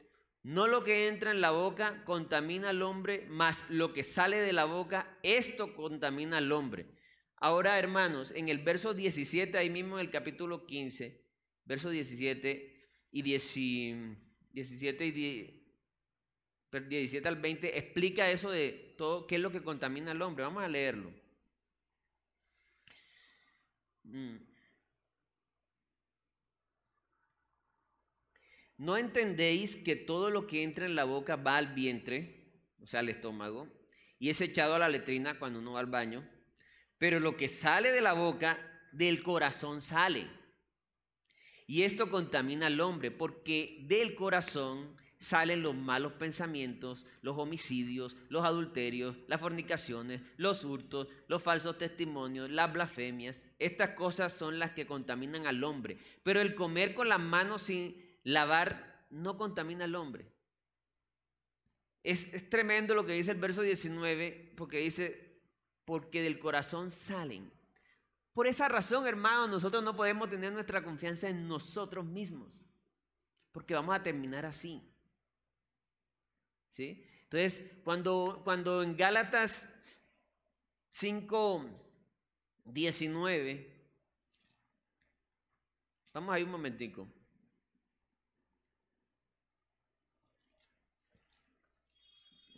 [0.44, 4.54] no lo que entra en la boca contamina al hombre, mas lo que sale de
[4.54, 6.88] la boca, esto contamina al hombre.
[7.36, 11.24] Ahora, hermanos, en el verso 17, ahí mismo en el capítulo 15,
[11.66, 15.12] verso 17 y 17 y
[16.72, 20.44] 17 al 20, explica eso de todo, qué es lo que contamina al hombre.
[20.44, 21.12] Vamos a leerlo.
[24.04, 24.51] Mm.
[28.82, 32.50] ¿No entendéis que todo lo que entra en la boca va al vientre,
[32.82, 33.68] o sea, al estómago,
[34.18, 36.28] y es echado a la letrina cuando uno va al baño?
[36.98, 38.58] Pero lo que sale de la boca,
[38.92, 40.28] del corazón sale.
[41.68, 48.44] Y esto contamina al hombre, porque del corazón salen los malos pensamientos, los homicidios, los
[48.44, 53.46] adulterios, las fornicaciones, los hurtos, los falsos testimonios, las blasfemias.
[53.60, 56.00] Estas cosas son las que contaminan al hombre.
[56.24, 60.32] Pero el comer con las manos sin lavar no contamina al hombre.
[62.04, 65.42] Es, tremendo lo que dice el verso 19, porque dice,
[65.86, 67.52] porque del corazón salen.
[68.34, 72.62] Por esa razón, hermanos, nosotros no podemos tener nuestra confianza en nosotros mismos,
[73.52, 74.82] porque vamos a terminar así.
[76.70, 77.06] ¿Sí?
[77.24, 79.68] Entonces, cuando, cuando en Gálatas
[80.92, 81.66] 5,
[82.66, 83.90] 19,
[86.14, 87.08] vamos ahí un momentico.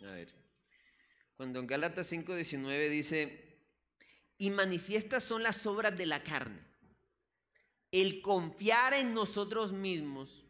[0.04, 0.34] A ver.
[1.36, 3.44] Cuando en Gálatas 5:19 dice,
[4.38, 6.60] y manifiestas son las obras de la carne.
[7.90, 10.44] El confiar en nosotros mismos,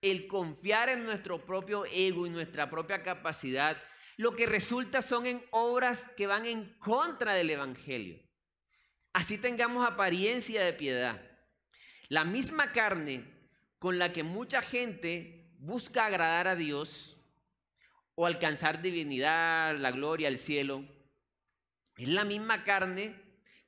[0.00, 3.80] el confiar en nuestro propio ego y nuestra propia capacidad,
[4.16, 8.18] lo que resulta son en obras que van en contra del Evangelio.
[9.12, 11.22] Así tengamos apariencia de piedad.
[12.08, 13.24] La misma carne
[13.78, 17.17] con la que mucha gente busca agradar a Dios,
[18.20, 20.84] o alcanzar divinidad, la gloria, el cielo,
[21.96, 23.14] es la misma carne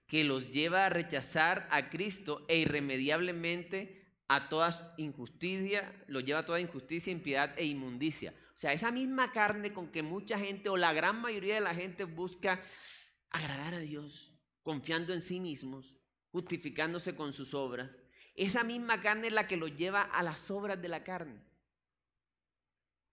[0.08, 6.46] que los lleva a rechazar a Cristo e irremediablemente a toda injusticia, los lleva a
[6.46, 8.34] toda injusticia, impiedad e inmundicia.
[8.56, 11.76] O sea, esa misma carne con que mucha gente o la gran mayoría de la
[11.76, 12.60] gente busca
[13.30, 15.94] agradar a Dios, confiando en sí mismos,
[16.32, 17.88] justificándose con sus obras,
[18.34, 21.40] esa misma carne es la que los lleva a las obras de la carne.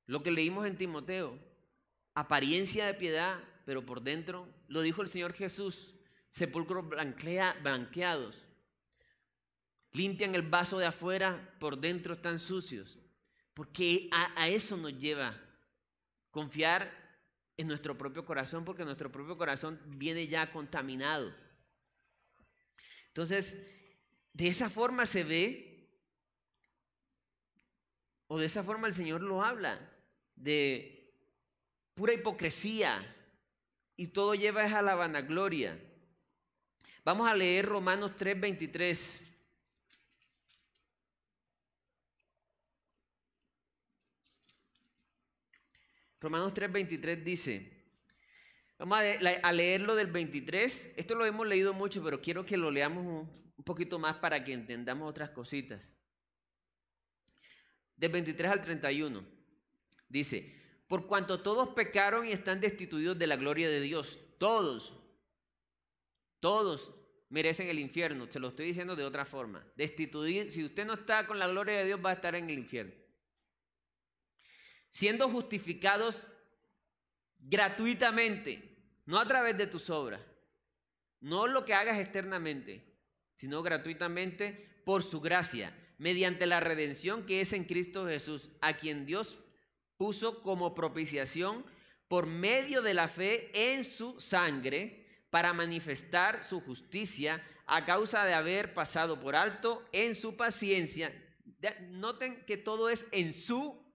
[0.08, 1.38] Lo que leímos en Timoteo,
[2.16, 5.94] apariencia de piedad, pero por dentro, lo dijo el Señor Jesús,
[6.30, 8.42] sepulcros blanqueados.
[9.92, 12.98] Limpian el vaso de afuera, por dentro están sucios.
[13.54, 15.38] Porque a, a eso nos lleva
[16.32, 16.90] confiar
[17.58, 21.36] en nuestro propio corazón, porque nuestro propio corazón viene ya contaminado.
[23.08, 23.58] Entonces,
[24.32, 25.90] de esa forma se ve,
[28.28, 29.97] o de esa forma el Señor lo habla
[30.38, 31.14] de
[31.94, 33.16] pura hipocresía
[33.96, 35.78] y todo lleva a la vanagloria.
[37.04, 39.24] Vamos a leer Romanos 3:23.
[46.20, 47.72] Romanos 3:23 dice,
[48.80, 49.00] vamos
[49.44, 53.64] a leerlo del 23, esto lo hemos leído mucho, pero quiero que lo leamos un
[53.64, 55.94] poquito más para que entendamos otras cositas.
[57.96, 59.37] Del 23 al 31.
[60.10, 60.56] Dice,
[60.88, 64.94] por cuanto todos pecaron y están destituidos de la gloria de Dios, todos,
[66.40, 66.94] todos
[67.30, 69.66] merecen el infierno, se lo estoy diciendo de otra forma.
[69.76, 72.60] Destituir, si usted no está con la gloria de Dios, va a estar en el
[72.60, 72.94] infierno.
[74.90, 76.26] Siendo justificados
[77.40, 80.22] gratuitamente, no a través de tus obras,
[81.20, 82.98] no lo que hagas externamente,
[83.36, 89.06] sino gratuitamente por su gracia, mediante la redención que es en Cristo Jesús, a quien
[89.06, 89.38] Dios
[89.98, 91.66] puso como propiciación
[92.08, 98.34] por medio de la fe en su sangre para manifestar su justicia a causa de
[98.34, 101.12] haber pasado por alto en su paciencia.
[101.90, 103.86] Noten que todo es en su,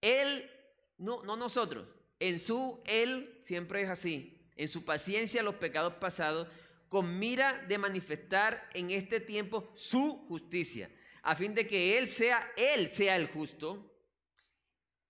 [0.00, 0.50] él,
[0.98, 1.86] no, no nosotros,
[2.18, 6.48] en su, él siempre es así, en su paciencia los pecados pasados,
[6.88, 10.90] con mira de manifestar en este tiempo su justicia,
[11.22, 13.93] a fin de que él sea, él sea el justo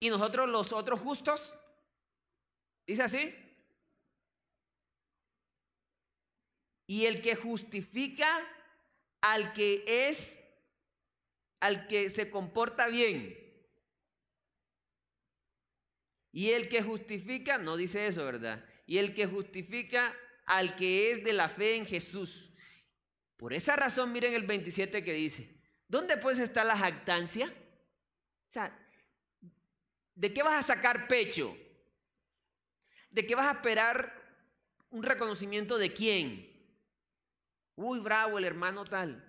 [0.04, 1.54] y nosotros los otros justos.
[2.86, 3.34] Dice así.
[6.86, 8.46] Y el que justifica
[9.22, 10.38] al que es
[11.58, 13.34] al que se comporta bien.
[16.32, 18.62] Y el que justifica, no dice eso, ¿verdad?
[18.86, 22.52] Y el que justifica al que es de la fe en Jesús.
[23.38, 25.48] Por esa razón, miren el 27 que dice,
[25.88, 27.46] ¿dónde pues está la jactancia?
[27.46, 28.83] O sea,
[30.14, 31.56] ¿de qué vas a sacar pecho?
[33.10, 34.12] ¿De qué vas a esperar
[34.90, 36.54] un reconocimiento de quién?
[37.76, 39.24] Uy, bravo, el hermano tal.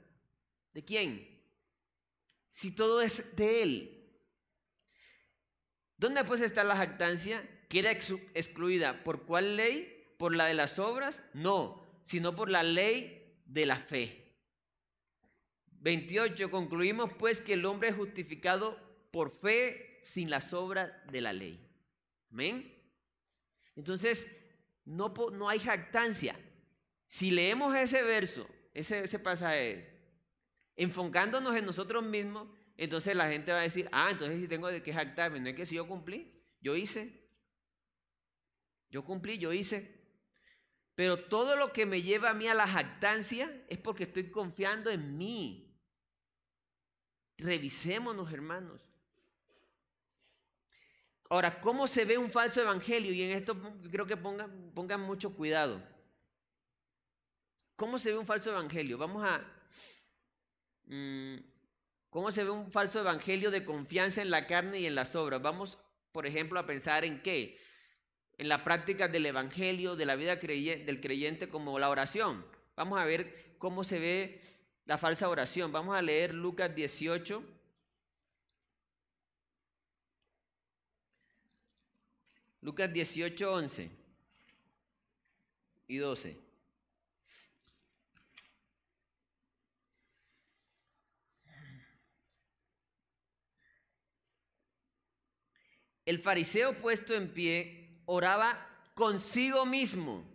[0.73, 1.41] ¿De quién?
[2.49, 3.95] Si todo es de él.
[5.97, 7.47] ¿Dónde pues está la jactancia?
[7.69, 10.13] ¿Queda excluida por cuál ley?
[10.17, 11.21] ¿Por la de las obras?
[11.33, 14.25] No, sino por la ley de la fe.
[15.85, 16.49] 28.
[16.49, 18.77] Concluimos pues que el hombre es justificado
[19.11, 21.59] por fe sin las obras de la ley.
[22.31, 22.71] Amén.
[23.75, 24.31] Entonces,
[24.85, 26.39] no, no hay jactancia.
[27.07, 29.99] Si leemos ese verso, ese, ese pasaje,
[30.75, 32.47] enfocándonos en nosotros mismos,
[32.77, 35.55] entonces la gente va a decir, ah, entonces si tengo de qué jactarme, no es
[35.55, 37.27] que si yo cumplí, yo hice.
[38.91, 40.05] Yo cumplí, yo hice.
[40.93, 44.91] Pero todo lo que me lleva a mí a la jactancia es porque estoy confiando
[44.91, 45.81] en mí.
[47.37, 48.94] Revisémonos, hermanos.
[51.29, 53.11] Ahora, ¿cómo se ve un falso evangelio?
[53.11, 53.57] Y en esto
[53.91, 55.81] creo que pongan, mucho cuidado.
[57.75, 58.97] ¿Cómo se ve un falso evangelio?
[58.97, 59.41] Vamos a...
[60.85, 61.37] Mm,
[62.09, 65.41] ¿Cómo se ve un falso evangelio de confianza en la carne y en las obras?
[65.41, 65.77] Vamos,
[66.11, 67.59] por ejemplo, a pensar en qué?
[68.37, 72.45] En la práctica del evangelio, de la vida del creyente como la oración.
[72.75, 74.41] Vamos a ver cómo se ve
[74.85, 75.71] la falsa oración.
[75.71, 77.54] Vamos a leer Lucas 18.
[82.65, 83.91] Lucas 18, 11
[85.87, 86.35] y 12.
[96.05, 100.25] El fariseo puesto en pie oraba consigo mismo.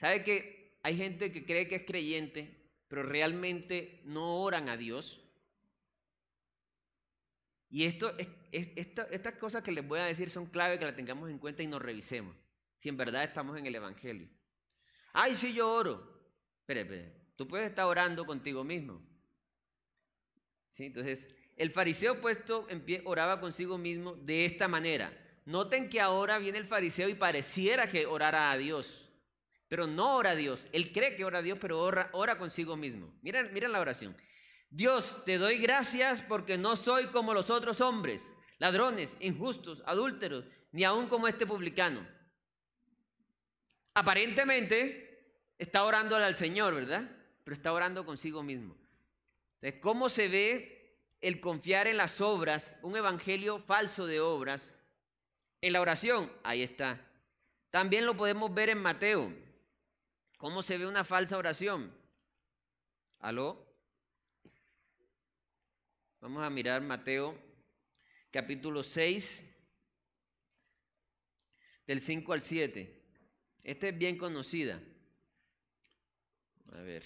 [0.00, 5.20] ¿Sabe que hay gente que cree que es creyente, pero realmente no oran a Dios?
[7.70, 8.12] Y esto,
[8.52, 11.66] estas cosas que les voy a decir son clave que las tengamos en cuenta y
[11.66, 12.36] nos revisemos.
[12.76, 14.28] Si en verdad estamos en el Evangelio.
[15.12, 16.22] Ay, sí, yo oro.
[16.60, 17.22] Espere, espere.
[17.36, 19.00] Tú puedes estar orando contigo mismo.
[20.68, 20.86] ¿Sí?
[20.86, 21.26] Entonces,
[21.56, 25.12] el fariseo puesto en pie oraba consigo mismo de esta manera.
[25.44, 29.10] Noten que ahora viene el fariseo y pareciera que orara a Dios,
[29.68, 30.68] pero no ora a Dios.
[30.72, 33.12] Él cree que ora a Dios, pero ora, ora consigo mismo.
[33.22, 34.16] Miren, miren la oración.
[34.70, 38.32] Dios, te doy gracias porque no soy como los otros hombres,
[38.62, 42.06] ladrones, injustos, adúlteros, ni aun como este publicano.
[43.92, 47.10] Aparentemente está orando al Señor, ¿verdad?
[47.42, 48.76] Pero está orando consigo mismo.
[49.56, 54.76] Entonces, ¿cómo se ve el confiar en las obras, un evangelio falso de obras,
[55.60, 57.04] en la oración, ahí está.
[57.70, 59.32] También lo podemos ver en Mateo.
[60.38, 61.92] ¿Cómo se ve una falsa oración?
[63.18, 63.66] ¿Aló?
[66.20, 67.51] Vamos a mirar Mateo
[68.32, 69.44] capítulo 6,
[71.86, 73.02] del 5 al 7.
[73.62, 74.82] Esta es bien conocida.
[76.72, 77.04] A ver.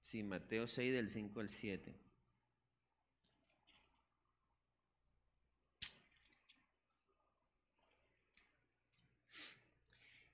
[0.00, 1.94] Sí, Mateo 6 del 5 al 7.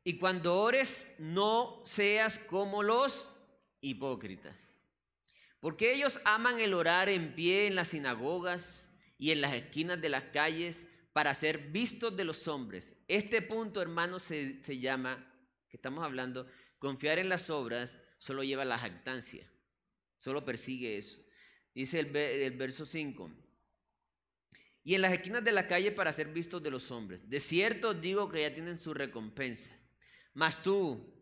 [0.05, 3.29] Y cuando ores, no seas como los
[3.81, 4.71] hipócritas.
[5.61, 10.09] Porque ellos aman el orar en pie en las sinagogas y en las esquinas de
[10.09, 12.97] las calles para ser vistos de los hombres.
[13.09, 15.31] Este punto, hermano, se, se llama,
[15.69, 16.47] que estamos hablando,
[16.79, 19.51] confiar en las obras solo lleva la jactancia.
[20.19, 21.21] Solo persigue eso.
[21.75, 23.31] Dice el, verso 5.
[24.83, 27.29] Y en las esquinas de la calle para ser vistos de los hombres.
[27.29, 29.71] De cierto digo que ya tienen su recompensa.
[30.35, 31.13] Mas tú,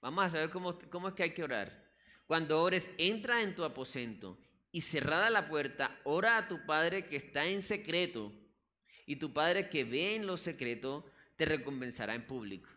[0.00, 1.83] vamos a saber cómo, cómo es que hay que orar.
[2.26, 4.38] Cuando ores, entra en tu aposento
[4.72, 8.32] y cerrada la puerta, ora a tu Padre que está en secreto.
[9.06, 11.04] Y tu Padre que ve en lo secreto,
[11.36, 12.68] te recompensará en público.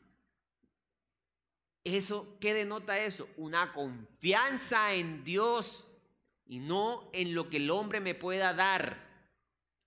[1.83, 3.29] Eso, ¿qué denota eso?
[3.37, 5.87] Una confianza en Dios
[6.45, 8.97] y no en lo que el hombre me pueda dar.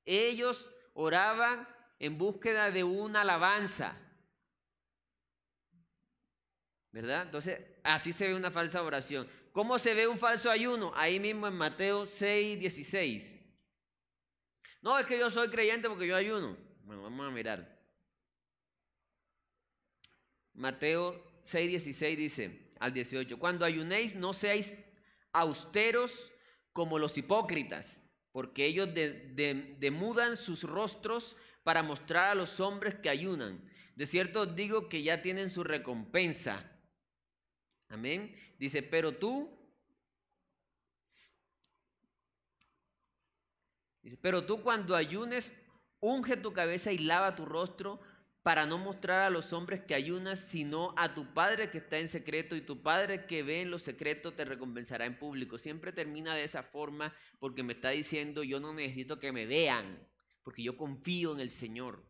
[0.06, 3.96] Ellos oraban en búsqueda de una alabanza.
[6.90, 7.22] ¿Verdad?
[7.22, 9.28] Entonces, así se ve una falsa oración.
[9.60, 10.90] ¿Cómo se ve un falso ayuno?
[10.96, 13.38] Ahí mismo en Mateo 6, 16.
[14.80, 16.56] No, es que yo soy creyente porque yo ayuno.
[16.82, 17.78] Bueno, vamos a mirar.
[20.54, 23.38] Mateo 6:16 dice, al 18.
[23.38, 24.72] Cuando ayunéis, no seáis
[25.30, 26.32] austeros
[26.72, 28.00] como los hipócritas,
[28.32, 33.62] porque ellos demudan sus rostros para mostrar a los hombres que ayunan.
[33.94, 36.69] De cierto os digo que ya tienen su recompensa.
[37.90, 38.34] Amén.
[38.58, 39.50] Dice, pero tú,
[44.22, 45.52] pero tú cuando ayunes,
[45.98, 48.00] unge tu cabeza y lava tu rostro
[48.42, 52.08] para no mostrar a los hombres que ayunas, sino a tu Padre que está en
[52.08, 55.58] secreto, y tu Padre que ve en lo secreto te recompensará en público.
[55.58, 60.08] Siempre termina de esa forma porque me está diciendo, yo no necesito que me vean,
[60.42, 62.08] porque yo confío en el Señor.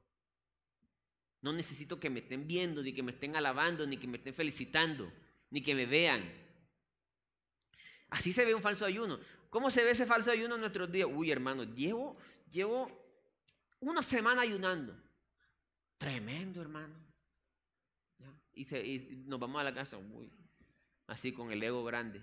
[1.41, 4.35] No necesito que me estén viendo, ni que me estén alabando, ni que me estén
[4.35, 5.11] felicitando,
[5.51, 6.33] ni que me vean.
[8.09, 9.21] Así se ve un falso ayuno.
[9.51, 11.09] ¿Cómo se ve ese falso ayuno en nuestros días?
[11.11, 12.17] Uy, hermano, llevo,
[12.51, 12.91] llevo
[13.81, 14.97] una semana ayunando.
[15.99, 16.95] Tremendo, hermano.
[18.53, 18.65] Y,
[19.27, 19.99] nos vamos a la casa,
[21.07, 22.23] así con el ego grande.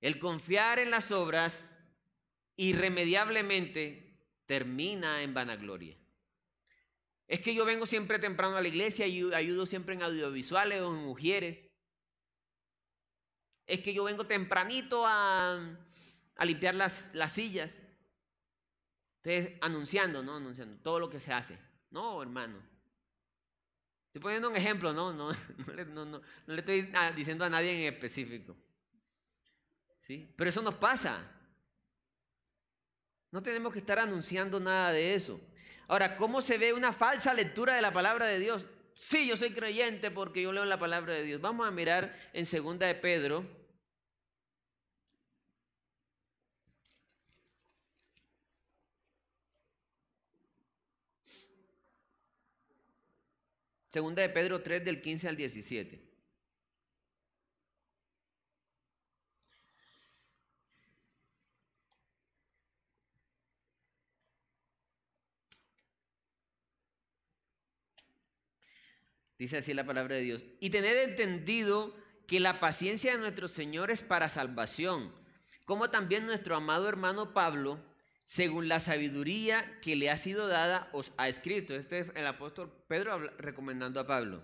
[0.00, 1.64] El confiar en las obras
[2.56, 4.12] irremediablemente
[4.46, 5.96] termina en vanagloria.
[7.26, 10.94] Es que yo vengo siempre temprano a la iglesia y ayudo siempre en audiovisuales o
[10.94, 11.71] en mujeres.
[13.72, 15.58] Es que yo vengo tempranito a,
[16.44, 17.80] limpiar las, las sillas.
[19.22, 20.36] Entonces, anunciando, ¿no?
[20.36, 21.58] Anunciando todo lo que se hace.
[21.90, 22.58] No, hermano.
[24.08, 25.32] Estoy poniendo un ejemplo, no, no,
[26.06, 28.54] no, le, estoy diciendo a nadie en específico.
[30.00, 30.30] ¿Sí?
[30.36, 31.24] Pero eso nos pasa.
[33.30, 35.40] No tenemos que estar anunciando nada de eso.
[35.88, 38.66] Ahora, ¿cómo se ve una falsa lectura de la palabra de Dios?
[38.92, 41.40] Sí, yo soy creyente porque yo leo la palabra de Dios.
[41.40, 43.61] Vamos a mirar en segunda de Pedro,
[53.92, 56.00] Segunda de Pedro 3 del 15 al 17.
[69.38, 70.46] Dice así la palabra de Dios.
[70.58, 71.94] Y tener entendido
[72.26, 75.12] que la paciencia de nuestro Señor es para salvación,
[75.66, 77.91] como también nuestro amado hermano Pablo
[78.24, 81.74] según la sabiduría que le ha sido dada, os ha escrito.
[81.74, 84.42] Este es el apóstol Pedro recomendando a Pablo.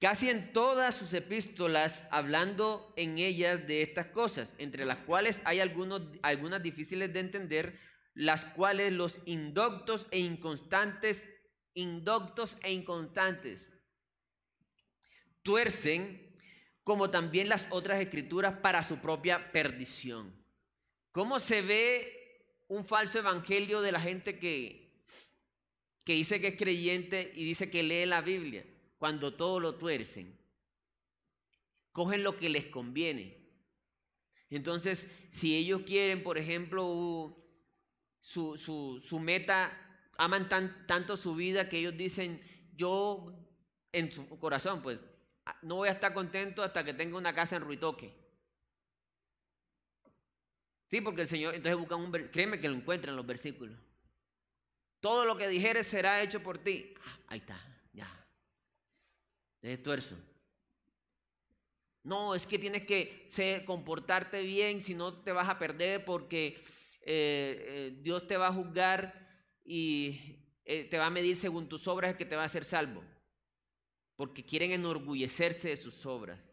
[0.00, 5.60] Casi en todas sus epístolas, hablando en ellas de estas cosas, entre las cuales hay
[5.60, 7.78] algunos, algunas difíciles de entender,
[8.14, 11.28] las cuales los indoctos e inconstantes,
[11.74, 13.70] indoctos e inconstantes,
[15.42, 16.34] tuercen,
[16.82, 20.34] como también las otras escrituras, para su propia perdición.
[21.12, 22.19] ¿Cómo se ve
[22.70, 25.04] un falso evangelio de la gente que,
[26.04, 28.64] que dice que es creyente y dice que lee la Biblia,
[28.96, 30.38] cuando todo lo tuercen.
[31.90, 33.36] Cogen lo que les conviene.
[34.50, 37.36] Entonces, si ellos quieren, por ejemplo,
[38.20, 39.76] su, su, meta,
[40.16, 42.40] aman tan, tanto su vida que ellos dicen,
[42.76, 43.32] yo
[43.90, 45.02] en su corazón, pues,
[45.62, 48.19] no voy a estar contento hasta que tenga una casa en Ruitoque.
[50.90, 53.78] Sí, porque el Señor, entonces buscan un créeme que lo encuentran en los versículos.
[54.98, 56.92] Todo lo que dijeres será hecho por ti.
[57.06, 57.58] Ah, ahí está,
[57.92, 58.08] ya.
[59.62, 60.16] Es tuerzo.
[62.02, 66.58] No, es que tienes que comportarte bien, si no te vas a perder porque
[67.02, 69.28] eh, eh, Dios te va a juzgar
[69.64, 73.04] y eh, te va a medir según tus obras que te va a hacer salvo.
[74.16, 76.50] Porque quieren enorgullecerse de sus obras.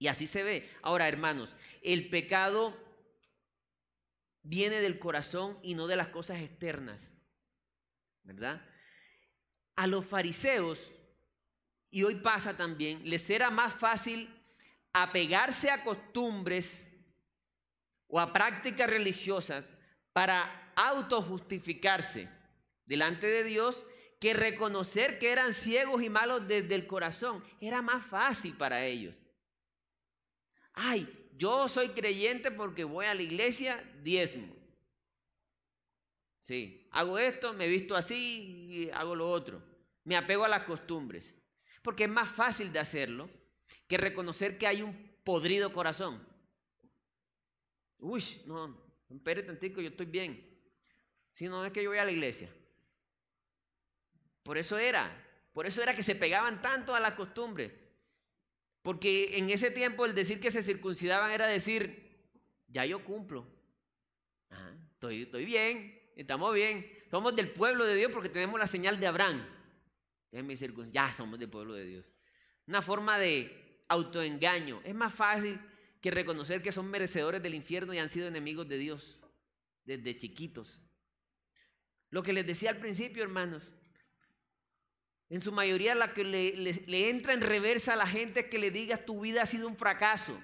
[0.00, 0.68] Y así se ve.
[0.82, 2.83] Ahora, hermanos, el pecado
[4.44, 7.10] viene del corazón y no de las cosas externas.
[8.22, 8.64] ¿Verdad?
[9.74, 10.92] A los fariseos,
[11.90, 14.28] y hoy pasa también, les era más fácil
[14.92, 16.88] apegarse a costumbres
[18.06, 19.72] o a prácticas religiosas
[20.12, 22.28] para autojustificarse
[22.84, 23.84] delante de Dios
[24.20, 27.44] que reconocer que eran ciegos y malos desde el corazón.
[27.60, 29.14] Era más fácil para ellos.
[30.72, 34.54] Ay, yo soy creyente porque voy a la iglesia, diezmo.
[36.40, 39.62] Sí, hago esto, me visto así y hago lo otro.
[40.04, 41.34] Me apego a las costumbres.
[41.82, 43.28] Porque es más fácil de hacerlo
[43.86, 46.26] que reconocer que hay un podrido corazón.
[47.98, 48.78] Uy, no,
[49.10, 50.54] espere tantico, yo estoy bien.
[51.32, 52.48] Si no es que yo voy a la iglesia.
[54.42, 55.10] Por eso era,
[55.52, 57.72] por eso era que se pegaban tanto a las costumbres.
[58.84, 62.28] Porque en ese tiempo el decir que se circuncidaban era decir,
[62.68, 63.44] ya yo cumplo.
[64.92, 66.88] estoy, estoy bien, estamos bien.
[67.10, 69.44] Somos del pueblo de Dios porque tenemos la señal de Abraham.
[70.92, 72.04] Ya somos del pueblo de Dios.
[72.66, 74.80] Una forma de, autoengaño.
[74.84, 75.58] Es más fácil
[76.00, 79.18] que reconocer que son merecedores del infierno y han sido enemigos de Dios
[79.84, 80.80] desde chiquitos.
[82.10, 83.62] Lo que les decía al principio, hermanos,
[85.34, 88.70] en su mayoría la que le, entra en reversa a la gente es que le
[88.70, 90.38] diga tu vida ha sido un fracaso.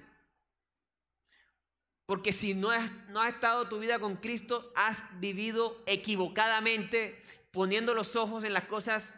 [2.06, 7.22] Porque si no has, no has estado tu vida con Cristo, has vivido equivocadamente,
[7.52, 9.14] poniendo los ojos en las cosas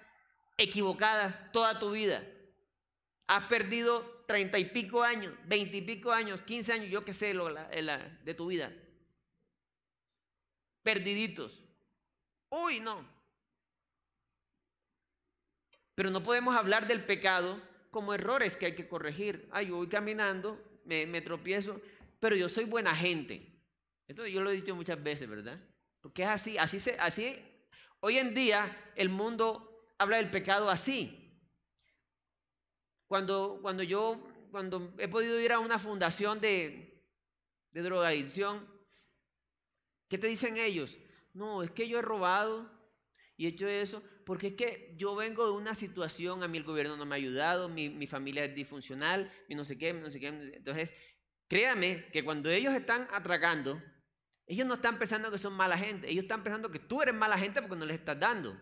[0.58, 2.22] equivocadas toda tu vida.
[3.26, 7.32] Has perdido treinta y pico años, veinte y pico años, quince años, yo qué sé,
[7.32, 8.70] lo, de tu vida.
[10.82, 11.64] Perdiditos.
[12.50, 13.11] Uy, no.
[15.95, 19.49] Pero no podemos hablar del pecado como errores que hay que corregir.
[19.53, 21.80] Ay, yo voy caminando, me, tropiezo,
[22.18, 23.61] pero yo soy buena gente.
[24.09, 25.61] Esto yo lo he dicho muchas veces, ¿verdad?
[26.01, 27.38] Porque es así, así se, así.
[28.01, 31.18] Hoy en día el mundo habla del pecado así.
[33.07, 37.05] Cuando, cuando yo, cuando he podido ir a una fundación de,
[37.70, 38.66] de drogadicción,
[40.09, 40.97] ¿qué te dicen ellos?
[41.34, 42.70] No, es que yo he robado
[43.36, 46.64] y he hecho eso, porque es que yo vengo de una situación, a mí el
[46.64, 50.10] gobierno no me ha ayudado, mi, mi familia es disfuncional, y no sé qué, no
[50.10, 50.28] sé qué.
[50.28, 50.94] Entonces,
[51.48, 53.82] créame que cuando ellos están atracando,
[54.46, 57.38] ellos no están pensando que son mala gente, ellos están pensando que tú eres mala
[57.38, 58.58] gente porque no les estás dando.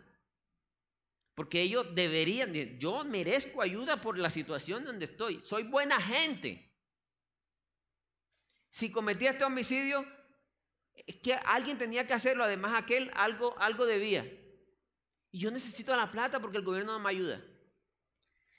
[1.34, 6.70] Porque ellos deberían, yo merezco ayuda por la situación donde estoy, soy buena gente.
[8.68, 10.06] Si cometí este homicidio,
[11.06, 14.39] es que alguien tenía que hacerlo, además aquel algo, algo debía.
[15.31, 17.41] Y yo necesito la plata porque el gobierno no me ayuda.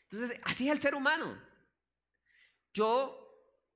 [0.09, 1.37] Entonces, así es el ser humano.
[2.73, 3.17] Yo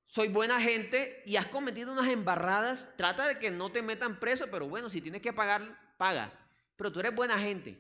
[0.08, 4.48] soy buena gente y has cometido unas embarradas, trata de que no te metan preso,
[4.50, 6.32] pero bueno, si tienes que pagar, paga.
[6.76, 7.78] Pero tú eres buena gente.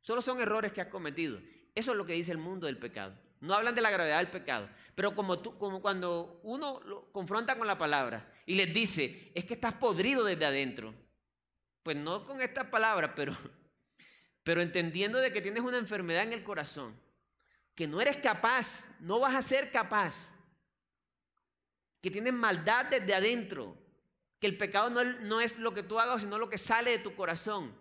[0.00, 1.40] Solo son errores que has cometido.
[1.74, 3.14] Eso es lo que dice el mundo del pecado.
[3.40, 4.68] No hablan de la gravedad del pecado.
[4.94, 9.44] Pero como, tú, como cuando uno lo confronta con la palabra y les dice, es
[9.44, 10.94] que estás podrido desde adentro.
[11.82, 13.36] Pues no con estas palabras, pero,
[14.44, 16.94] pero entendiendo de que tienes una enfermedad en el corazón,
[17.74, 20.30] que no eres capaz, no vas a ser capaz,
[22.00, 23.76] que tienes maldad desde adentro,
[24.38, 26.98] que el pecado no, no es lo que tú hagas, sino lo que sale de
[26.98, 27.74] tu corazón.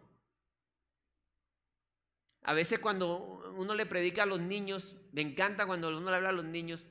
[2.44, 6.30] A veces cuando uno le predica a los niños, me encanta cuando uno le habla
[6.30, 6.86] a los niños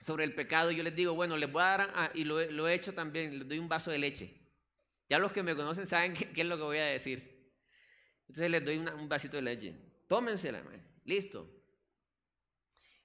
[0.00, 2.92] sobre el pecado, yo les digo, bueno, les voy a dar, y lo, he hecho
[2.92, 4.34] también, les doy un vaso de leche.
[5.08, 7.31] Ya los que me conocen saben qué, es lo que voy a decir.
[8.28, 9.74] Entonces les doy un vasito de leche.
[10.08, 10.62] Tómensela,
[11.04, 11.48] listo.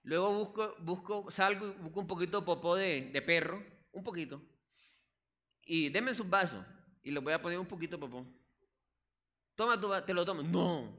[0.04, 3.62] Luego busco, busco, salgo y busco un poquito de popó de, perro,
[3.92, 4.42] un poquito.
[5.64, 6.66] Y denme sus vasos
[7.04, 8.26] y les voy a poner un poquito de popó.
[9.56, 10.44] Toma tu te lo tomo.
[10.44, 10.98] No,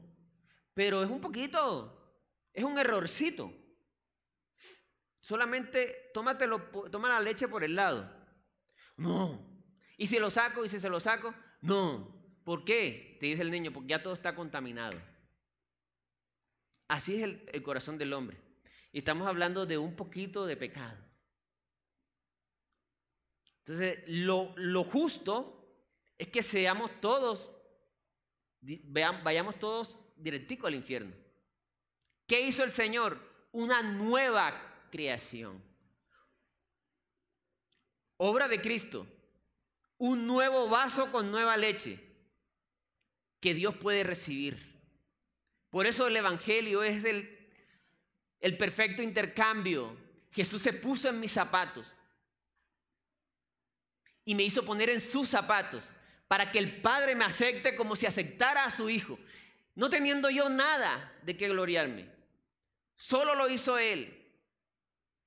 [0.75, 2.21] pero es un poquito,
[2.53, 3.51] es un errorcito.
[5.21, 6.61] Solamente tómatelo,
[6.91, 8.11] toma la leche por el lado.
[8.95, 9.43] No.
[9.97, 10.63] ¿Y si lo saco?
[10.63, 11.33] ¿Y si se lo saco?
[11.61, 12.18] No.
[12.49, 13.15] ¿Por qué?
[13.19, 14.99] Te dice el niño, porque ya todo está contaminado.
[16.87, 18.41] Así es el, corazón del hombre.
[18.91, 20.97] Y estamos hablando de un poquito de pecado.
[23.59, 25.77] Entonces, lo, lo justo
[26.17, 27.51] es que seamos todos,
[28.63, 31.15] vayamos todos directico al infierno.
[32.25, 33.19] ¿Qué hizo el Señor?
[33.51, 35.63] Una nueva creación.
[38.17, 39.05] Obra de Cristo.
[39.99, 42.08] Un nuevo vaso con nueva leche
[43.39, 44.79] que Dios puede recibir.
[45.69, 47.51] Por eso el Evangelio es el,
[48.39, 49.95] el perfecto intercambio.
[50.31, 51.87] Jesús se puso en mis zapatos
[54.25, 55.91] y me hizo poner en sus zapatos
[56.27, 59.17] para que el Padre me acepte como si aceptara a su Hijo
[59.79, 62.05] no teniendo yo nada de qué gloriarme.
[62.97, 64.29] Solo lo hizo Él.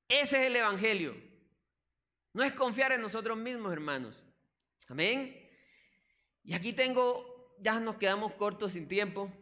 [0.06, 1.16] Ese es el Evangelio.
[2.34, 4.22] No es confiar en nosotros mismos, hermanos.
[4.88, 5.50] Amén.
[6.44, 7.31] Y aquí tengo,
[7.62, 9.32] ya nos quedamos cortos sin tiempo.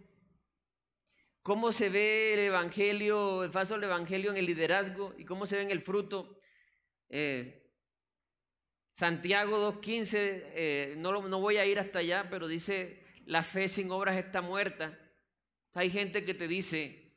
[1.42, 5.62] ¿Cómo se ve el Evangelio, el falso Evangelio en el liderazgo y cómo se ve
[5.62, 6.38] en el fruto?
[7.08, 7.72] Eh,
[8.92, 13.90] Santiago 2.15, eh, no, no voy a ir hasta allá, pero dice, la fe sin
[13.90, 14.98] obras está muerta.
[15.72, 17.16] Hay gente que te dice,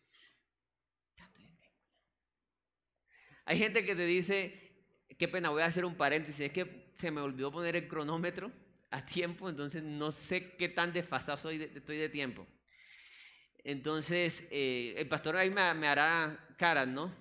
[3.43, 4.87] hay gente que te dice,
[5.19, 8.62] qué pena, voy a hacer un paréntesis, es que se me olvidó poner el cronómetro
[8.93, 12.45] a tiempo, entonces no sé qué tan desfasado soy estoy de tiempo.
[13.63, 17.11] Entonces, eh, el pastor ahí me, me hará caras, ¿no?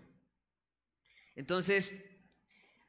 [1.34, 2.04] Entonces,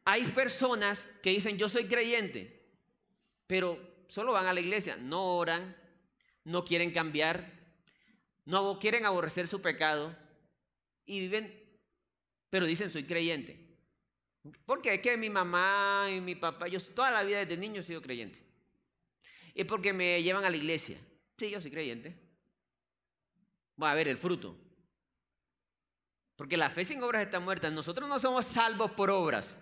[0.03, 2.67] hay personas que dicen, yo soy creyente,
[3.47, 5.77] pero solo van a la iglesia, no oran,
[6.43, 7.51] no quieren cambiar,
[8.43, 10.13] no quieren aborrecer su pecado
[11.05, 11.63] y viven
[12.53, 13.57] pero dicen soy creyente.
[14.67, 17.83] Porque es que mi mamá y mi papá, yo toda la vida desde niño he
[17.83, 18.42] sido creyente.
[19.53, 20.97] Es porque me llevan a la iglesia.
[21.37, 22.17] Sí, yo soy creyente.
[23.75, 24.55] Voy a ver el fruto.
[26.35, 27.69] Porque la fe sin obras está muerta.
[27.69, 29.59] Nosotros no somos salvos por obras.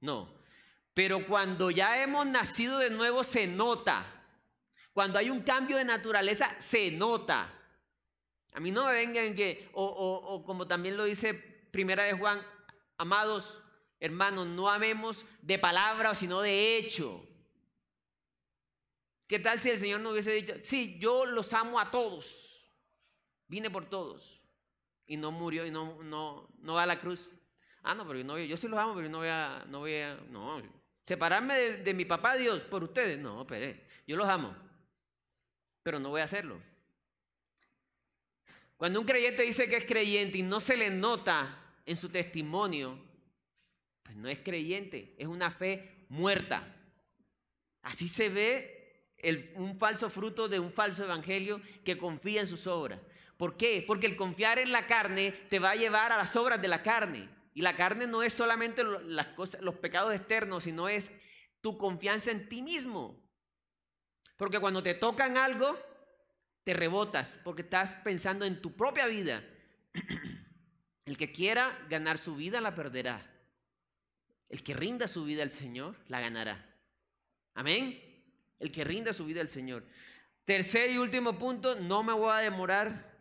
[0.00, 0.34] No.
[0.94, 4.04] Pero cuando ya hemos nacido de nuevo se nota.
[4.92, 7.54] Cuando hay un cambio de naturaleza se nota.
[8.52, 12.42] A mí no me vengan que, o, o como también lo dice Primera de Juan,
[12.96, 13.62] amados
[14.00, 17.24] hermanos, no amemos de palabra, sino de hecho.
[19.28, 22.66] ¿Qué tal si el Señor no hubiese dicho, sí, yo los amo a todos,
[23.46, 24.42] vine por todos,
[25.06, 27.30] y no murió y no, no, no va a la cruz?
[27.82, 29.96] Ah, no, pero yo, no, yo sí los amo, pero no voy a, no voy
[29.96, 30.62] a, no,
[31.04, 34.56] separarme de, mi papá Dios por ustedes, no, pero yo los amo,
[35.82, 36.58] pero no voy a hacerlo.
[38.78, 42.98] Cuando un creyente dice que es creyente y no se le nota en su testimonio,
[44.02, 46.76] pues no es creyente, es una fe muerta.
[47.82, 48.77] Así se ve
[49.56, 53.00] un falso fruto de un falso evangelio que confía en sus obras.
[53.36, 53.84] ¿Por qué?
[53.86, 56.82] Porque el confiar en la carne te va a llevar a las obras de la
[56.82, 57.28] carne.
[57.54, 61.10] Y la carne no es solamente las cosas, los pecados externos, sino es
[61.60, 63.20] tu confianza en ti mismo.
[64.36, 65.76] Porque cuando te tocan algo,
[66.64, 69.44] te rebotas, porque estás pensando en tu propia vida.
[71.04, 73.24] El que quiera ganar su vida la perderá.
[74.48, 76.64] El que rinda su vida al Señor la ganará.
[77.54, 78.07] Amén
[78.58, 79.86] el que rinda su vida al Señor.
[80.44, 83.16] Tercer y último punto, no me voy a demorar.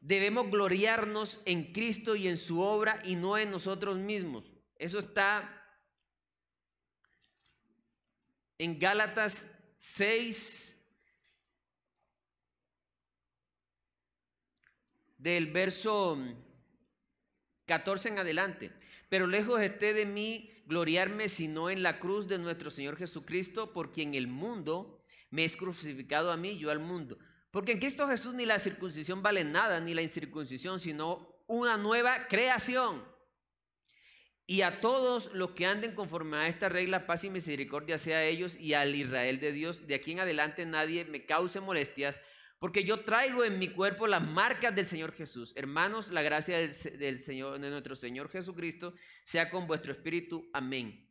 [0.00, 4.50] Debemos gloriarnos en Cristo y en su obra y no en nosotros mismos.
[4.76, 5.62] Eso está
[8.58, 9.46] en Gálatas
[9.78, 10.72] 6,
[15.22, 16.18] del verso
[17.66, 18.72] 14 en adelante.
[19.08, 23.92] Pero lejos esté de mí gloriarme sino en la cruz de nuestro Señor Jesucristo, por
[23.92, 27.18] quien el mundo me es crucificado a mí, yo al mundo.
[27.50, 32.26] Porque en Cristo Jesús ni la circuncisión vale nada, ni la incircuncisión, sino una nueva
[32.26, 33.04] creación.
[34.46, 38.24] Y a todos los que anden conforme a esta regla, paz y misericordia sea a
[38.24, 39.86] ellos y al Israel de Dios.
[39.86, 42.22] De aquí en adelante nadie me cause molestias,
[42.62, 45.52] porque yo traigo en mi cuerpo las marcas del Señor Jesús.
[45.56, 48.94] Hermanos, la gracia del, Señor, de nuestro Señor Jesucristo
[49.24, 50.48] sea con vuestro espíritu.
[50.52, 51.10] Amén.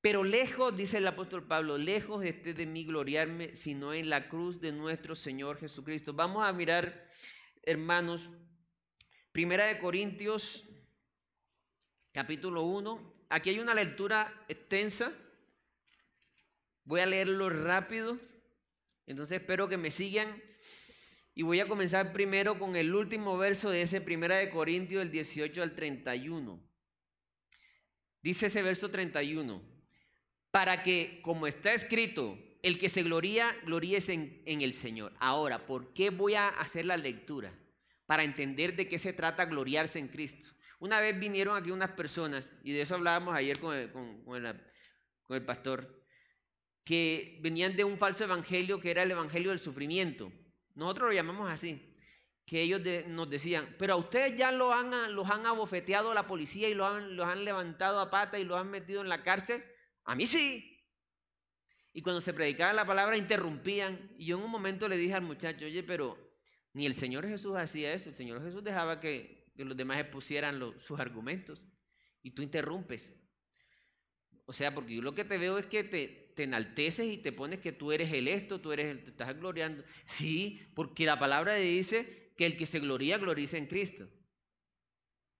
[0.00, 4.60] Pero lejos, dice el apóstol Pablo, lejos esté de mí gloriarme, sino en la cruz
[4.60, 6.12] de nuestro Señor Jesucristo.
[6.14, 7.08] Vamos a mirar,
[7.62, 8.28] hermanos,
[9.30, 10.64] Primera de Corintios,
[12.10, 13.26] capítulo 1.
[13.28, 15.12] Aquí hay una lectura extensa.
[16.82, 18.18] Voy a leerlo rápido.
[19.06, 20.42] Entonces espero que me sigan.
[21.38, 25.10] Y voy a comenzar primero con el último verso de ese primera de Corintios, del
[25.10, 26.66] 18 al 31.
[28.22, 29.62] Dice ese verso 31,
[30.50, 34.14] para que, como está escrito, el que se gloría, gloríese
[34.46, 35.12] en, el Señor.
[35.18, 37.52] Ahora, ¿por qué voy a hacer la lectura?
[38.06, 40.48] Para entender de qué se trata gloriarse en Cristo.
[40.78, 46.02] Una vez vinieron aquí unas personas, y de eso hablábamos ayer con el pastor,
[46.82, 50.32] que venían de un falso evangelio que era el evangelio del sufrimiento.
[50.76, 51.82] Nosotros lo llamamos así,
[52.44, 56.68] que ellos nos decían, pero a ustedes ya lo han, los han abofeteado la policía
[56.68, 59.64] y los han, los han levantado a pata y los han metido en la cárcel.
[60.04, 60.76] A mí sí.
[61.92, 64.12] Y cuando se predicaba la palabra interrumpían.
[64.18, 66.16] Y yo en un momento le dije al muchacho, oye, pero
[66.74, 68.10] ni el Señor Jesús hacía eso.
[68.10, 71.64] El Señor Jesús dejaba que, los demás expusieran sus argumentos.
[72.22, 73.14] Y tú interrumpes.
[74.44, 77.32] O sea, porque yo lo que te veo es que te, te enalteces y te
[77.32, 79.82] pones que tú eres el esto, tú eres el, te estás gloriando.
[80.04, 84.06] Sí, porque la palabra dice que el que se gloria, glorice en Cristo.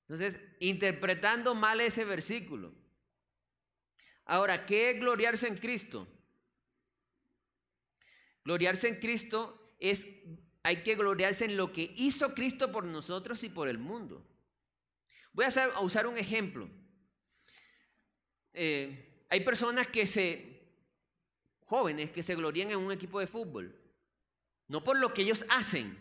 [0.09, 2.75] Entonces, interpretando mal ese versículo.
[4.25, 6.09] Ahora, ¿qué es gloriarse en Cristo?
[8.43, 10.07] Gloriarse en Cristo es,
[10.63, 14.27] hay que gloriarse en lo que hizo Cristo por nosotros y por el mundo.
[15.35, 16.71] Voy a, usar un ejemplo.
[18.55, 20.56] Eh, hay personas que se
[21.67, 23.75] jóvenes que se glorían en un equipo de fútbol.
[24.69, 26.01] No por lo que ellos hacen,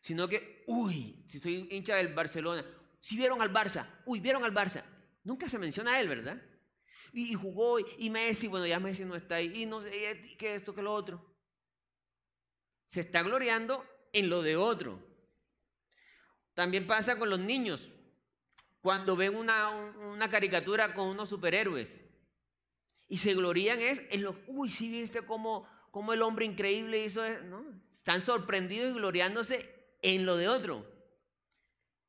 [0.00, 2.64] sino que, uy, si soy hincha del Barcelona,
[3.00, 4.84] si vieron al Barça, uy, vieron al Barça.
[5.24, 6.42] Nunca se menciona a él, ¿verdad?
[7.12, 10.74] Y, jugó, y Messi, bueno, ya Messi no está ahí, y no sé, que esto,
[10.74, 11.24] que lo otro.
[12.86, 15.02] Se está gloriando en lo de otro.
[16.54, 17.90] También pasa con los niños.
[18.80, 22.00] Cuando ven una, una caricatura con unos superhéroes,
[23.08, 27.24] y se glorían es en lo, uy, sí viste cómo, cómo el hombre increíble hizo
[27.24, 27.42] eso.
[27.44, 29.68] No, están sorprendidos y gloriándose
[30.02, 30.86] en lo de otro.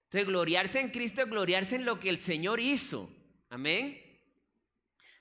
[0.06, 3.10] Entonces, gloriarse en Cristo es gloriarse en lo que el Señor hizo.
[3.50, 4.02] Amén.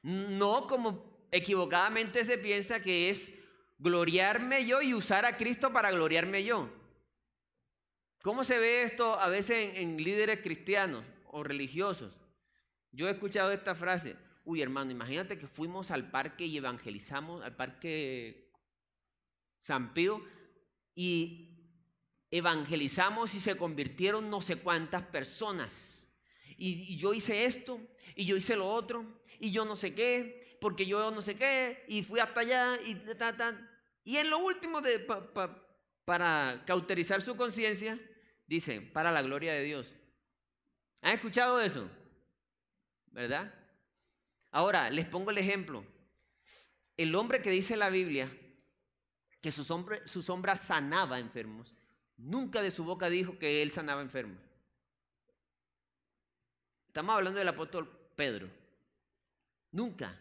[0.02, 3.32] No como equivocadamente se piensa que es
[3.78, 6.70] gloriarme yo y usar a Cristo para gloriarme yo.
[8.22, 12.12] ¿Cómo se ve esto a veces en, líderes cristianos o religiosos?
[12.90, 14.16] Yo he escuchado esta frase,
[14.46, 18.48] uy hermano, imagínate que fuimos al parque y evangelizamos, al parque
[19.60, 20.24] San Pío,
[20.94, 21.50] y
[22.30, 26.08] evangelizamos y se convirtieron no sé cuántas personas.
[26.56, 27.80] Y, yo hice esto,
[28.14, 29.04] y yo hice lo otro,
[29.40, 32.96] y yo no sé qué, porque yo no sé qué, y fui hasta allá, y
[34.04, 35.04] Y en lo último, de,
[36.04, 38.00] para cauterizar su conciencia,
[38.46, 39.92] dice, para la gloria de Dios.
[41.02, 41.90] ¿Han escuchado eso?
[43.08, 43.65] ¿Verdad?
[44.56, 45.84] Ahora, les pongo el ejemplo.
[46.96, 48.34] El hombre que dice la Biblia
[49.42, 51.74] que su sombra, su sombra sanaba enfermos,
[52.16, 54.38] nunca de su boca dijo que él sanaba enfermos.
[56.86, 57.86] Estamos hablando del apóstol
[58.16, 58.48] Pedro.
[59.72, 60.18] Nunca.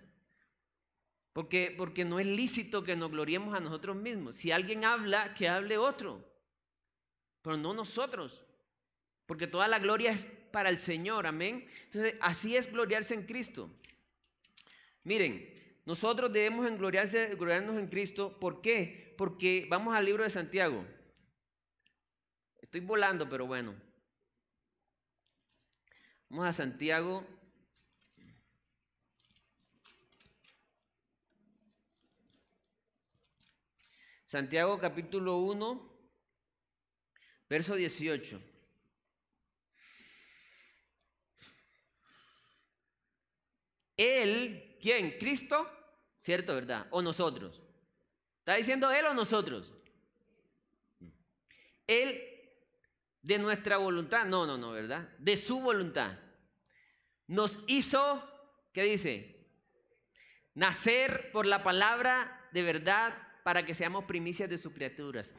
[1.32, 4.36] Porque, porque no es lícito que nos gloriemos a nosotros mismos.
[4.36, 6.22] Si alguien habla, que hable otro.
[7.42, 8.44] Pero no nosotros.
[9.28, 11.26] Porque toda la gloria es para el Señor.
[11.26, 11.66] Amén.
[11.86, 13.72] Entonces, así es gloriarse en Cristo.
[15.06, 15.54] Miren,
[15.86, 18.40] nosotros debemos gloriarnos en Cristo.
[18.40, 19.14] ¿Por qué?
[19.18, 20.84] Porque vamos al libro de Santiago.
[22.60, 23.76] Estoy volando, pero bueno.
[26.28, 27.24] Vamos a Santiago.
[34.26, 36.00] Santiago capítulo 1,
[37.48, 38.42] verso 18.
[43.98, 45.18] Él, ¿quién?
[45.18, 45.68] ¿Cristo?
[46.20, 46.86] ¿Cierto, verdad?
[46.92, 47.60] ¿O nosotros?
[48.38, 49.74] ¿Está diciendo Él o nosotros?
[51.88, 52.22] Él
[53.24, 55.10] de nuestra voluntad, no, no, no, ¿verdad?
[55.18, 56.20] De su voluntad.
[57.26, 58.24] Nos hizo,
[58.74, 59.48] ¿qué dice?
[60.54, 65.34] Nacer por la palabra de verdad para que seamos primicias de sus criaturas.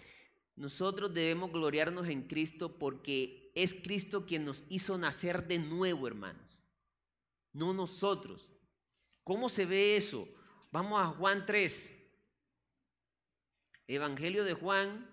[0.57, 6.59] Nosotros debemos gloriarnos en Cristo porque es Cristo quien nos hizo nacer de nuevo, hermanos.
[7.53, 8.51] No nosotros.
[9.27, 10.29] ¿Cómo se ve eso?
[10.71, 11.93] Vamos a Juan 3.
[13.89, 15.13] Evangelio de Juan,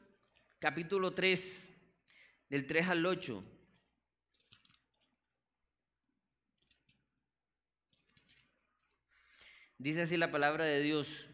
[0.59, 1.74] capítulo 3
[2.47, 3.43] del 3 al 8.
[9.80, 11.28] Dice así la palabra de Dios.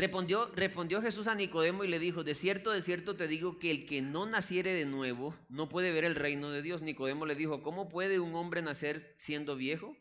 [0.00, 3.84] Respondió, Jesús a Nicodemo y le dijo, de cierto, de cierto te digo que el
[3.84, 6.80] que no naciere de nuevo no puede ver el reino de Dios.
[6.80, 9.94] Nicodemo le dijo, ¿cómo puede un hombre nacer siendo viejo?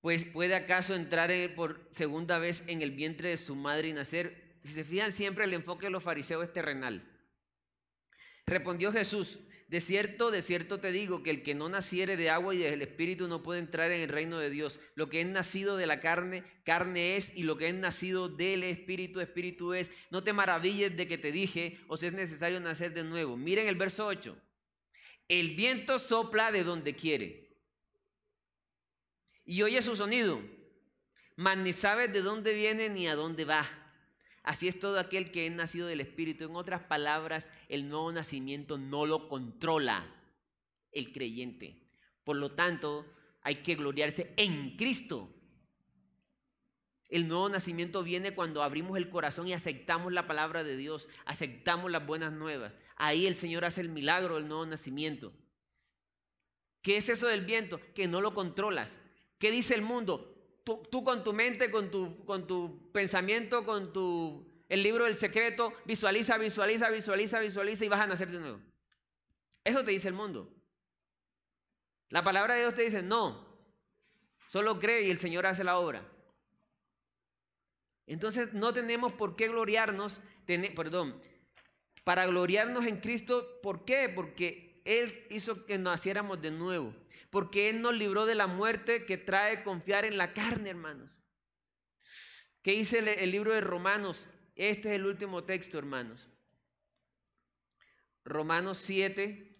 [0.00, 4.60] Pues puede acaso entrar por segunda vez en el vientre de su madre y nacer.
[4.62, 7.02] Si se fijan siempre el enfoque de los fariseos es terrenal.
[8.46, 12.54] Respondió Jesús, de cierto, de cierto te digo que el que no naciere de agua
[12.54, 14.78] y del Espíritu no puede entrar en el reino de Dios.
[14.94, 18.62] Lo que es nacido de la carne, carne es, y lo que es nacido del
[18.62, 19.90] Espíritu, Espíritu es.
[20.10, 23.36] No te maravilles de que te dije, o si es necesario nacer de nuevo.
[23.36, 24.36] Miren el verso 8.
[25.28, 27.46] El viento sopla de donde quiere
[29.46, 30.42] y oye su sonido,
[31.36, 33.85] mas ni sabes de dónde viene ni a dónde va.
[34.46, 36.44] Así es todo aquel que es nacido del Espíritu.
[36.44, 40.06] En otras palabras, el nuevo nacimiento no lo controla
[40.92, 41.82] el creyente.
[42.22, 43.04] Por lo tanto,
[43.42, 45.28] hay que gloriarse en Cristo.
[47.08, 51.90] El nuevo nacimiento viene cuando abrimos el corazón y aceptamos la palabra de Dios, aceptamos
[51.90, 52.72] las buenas nuevas.
[52.94, 55.32] Ahí el Señor hace el milagro del nuevo nacimiento.
[56.82, 57.80] ¿Qué es eso del viento?
[57.96, 59.00] Que no lo controlas.
[59.38, 60.35] ¿Qué dice el mundo?
[60.66, 65.72] Tú, con tu mente, con tu, con tu pensamiento, con tu, el libro del secreto,
[65.84, 68.60] visualiza, visualiza, visualiza, visualiza y vas a nacer de nuevo.
[69.62, 70.52] Eso te dice el mundo.
[72.08, 73.46] La palabra de Dios te dice, no,
[74.48, 76.04] solo cree y el Señor hace la obra.
[78.06, 81.20] Entonces no tenemos por qué gloriarnos, perdón,
[82.04, 84.08] para gloriarnos en Cristo, ¿por qué?
[84.08, 86.94] Porque Él hizo que naciéramos de nuevo
[87.30, 91.10] porque Él nos libró de la muerte que trae confiar en la carne, hermanos.
[92.62, 94.28] ¿Qué dice el, libro de Romanos?
[94.54, 96.28] Este es el último texto, hermanos.
[98.24, 99.56] Romanos 7,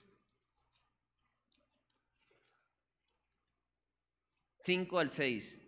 [4.65, 5.61] 5 al 6.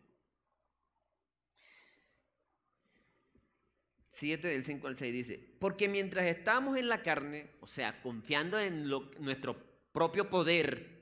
[4.10, 8.58] 7 del 5 al 6 dice, porque mientras estamos en la carne, o sea, confiando
[8.58, 9.56] en nuestro
[9.92, 10.97] propio poder,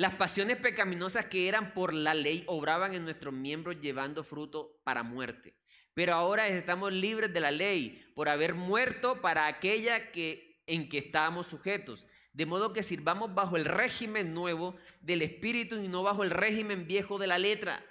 [0.00, 5.02] las pasiones pecaminosas que eran por la ley obraban en nuestros miembros llevando fruto para
[5.02, 5.54] muerte.
[5.92, 10.96] Pero ahora estamos libres de la ley por haber muerto para aquella que, en que
[10.96, 12.06] estábamos sujetos.
[12.32, 16.86] De modo que sirvamos bajo el régimen nuevo del Espíritu y no bajo el régimen
[16.86, 17.84] viejo de la letra.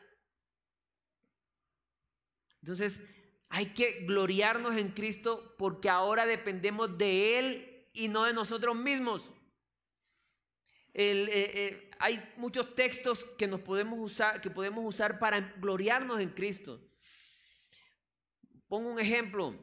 [2.63, 3.01] Entonces,
[3.49, 9.31] hay que gloriarnos en Cristo porque ahora dependemos de Él y no de nosotros mismos.
[10.95, 16.29] Eh, eh, hay muchos textos que nos podemos usar, que podemos usar para gloriarnos en
[16.29, 16.81] Cristo.
[18.69, 19.53] Pongo un ejemplo.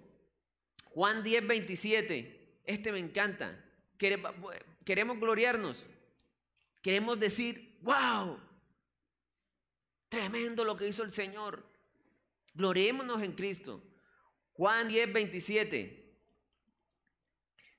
[0.90, 2.60] Juan 10, 27.
[2.64, 3.64] Este me encanta.
[3.96, 5.86] Queremos gloriarnos.
[6.82, 8.38] Queremos decir, wow,
[10.10, 11.66] tremendo lo que hizo el Señor.
[12.52, 13.82] Gloriémonos en Cristo.
[14.52, 16.20] Juan 10, 27.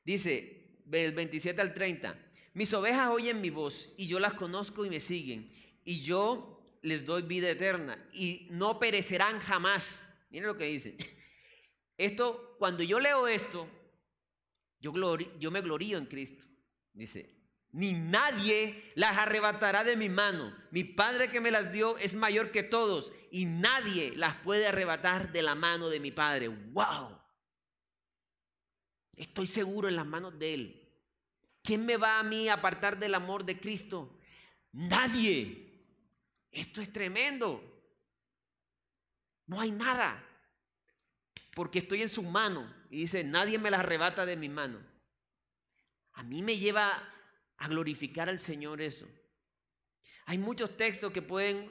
[0.03, 2.26] Dice, del 27 al 30.
[2.57, 5.53] Mis ovejas oyen mi voz y yo las conozco y me siguen.
[5.85, 10.03] Y yo les doy vida eterna y no perecerán jamás.
[10.31, 10.97] Miren lo que dice.
[11.99, 13.69] Esto, cuando yo leo esto,
[14.79, 14.91] yo,
[15.39, 16.43] yo me glorío en Cristo.
[16.93, 17.29] Dice,
[17.73, 20.51] ni nadie las arrebatará de mi mano.
[20.71, 25.31] Mi Padre que me las dio es mayor que todos y nadie las puede arrebatar
[25.31, 26.47] de la mano de mi Padre.
[26.47, 27.19] ¡Wow!
[29.15, 30.86] Estoy seguro en las manos de Él.
[31.67, 34.17] ¿Quién me va a mí a apartar del amor de Cristo?
[34.71, 35.67] Nadie.
[36.49, 37.61] Esto es tremendo.
[39.47, 40.25] No hay nada.
[41.53, 42.73] Porque estoy en su mano.
[42.89, 44.79] Y dice, nadie me la arrebata de mi mano.
[46.13, 47.03] A mí me lleva
[47.57, 49.05] a glorificar al Señor eso.
[50.25, 51.69] Hay muchos textos que pueden,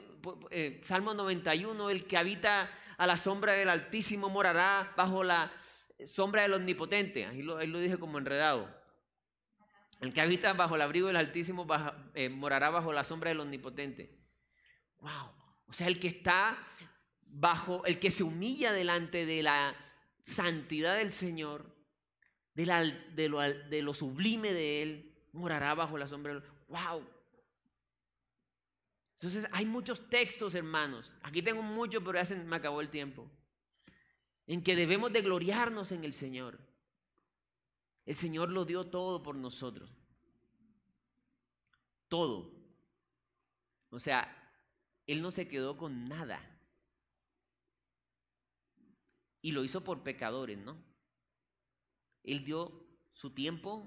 [0.51, 2.69] eh, Salmo 91, el que habita
[2.99, 5.51] a la sombra del Altísimo morará bajo la
[6.05, 7.25] sombra del Omnipotente.
[7.25, 8.76] Ahí lo, ahí lo dije como enredado.
[9.99, 11.65] El que habita bajo el abrigo del Altísimo
[12.13, 14.15] eh, morará bajo la sombra del Omnipotente.
[14.99, 15.31] Wow.
[15.67, 16.57] O sea, el que está
[17.21, 19.75] bajo, el que se humilla delante de la
[20.23, 21.75] santidad del Señor,
[22.53, 22.65] de,
[23.29, 26.43] lo, de lo, sublime de Él, morará bajo la sombra del...
[26.67, 27.07] ¡Wow!
[29.13, 31.11] Entonces, hay muchos textos, hermanos.
[31.23, 33.29] Aquí tengo muchos, pero ya se me acabó el tiempo.
[34.45, 36.59] En que debemos de gloriarnos en el Señor.
[38.07, 39.91] El Señor lo dio todo por nosotros.
[42.07, 42.53] Todo.
[43.89, 44.33] O sea,
[45.05, 46.41] Él no se quedó con nada.
[49.41, 50.81] Y lo hizo por pecadores, ¿no?
[52.23, 53.85] Él dio su tiempo,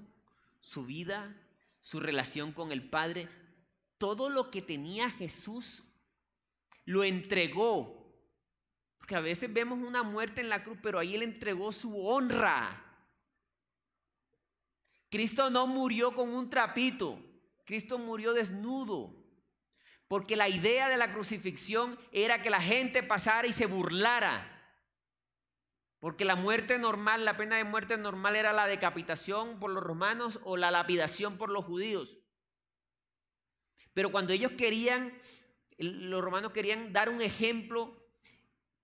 [0.60, 1.34] su vida,
[1.80, 3.26] su relación con el Padre.
[3.96, 5.82] Todo lo que tenía Jesús
[6.84, 8.06] lo entregó.
[8.98, 12.86] Porque a veces vemos una muerte en la cruz, pero ahí Él entregó su honra
[15.10, 17.18] Cristo no murió con un trapito,
[17.64, 19.16] Cristo murió desnudo.
[20.08, 24.56] Porque la idea de la crucifixión era que la gente pasara y se burlara.
[26.00, 30.40] Porque la muerte normal, la pena de muerte normal era la decapitación por los romanos
[30.42, 32.18] o la lapidación por los judíos.
[33.92, 35.16] Pero cuando ellos querían,
[35.78, 37.99] los romanos querían dar un ejemplo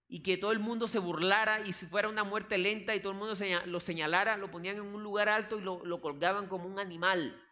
[0.08, 3.12] y que todo el mundo se burlara y si fuera una muerte lenta y todo
[3.12, 3.34] el mundo
[3.66, 7.42] lo señalara, lo ponían en un lugar alto y lo, colgaban como un animal.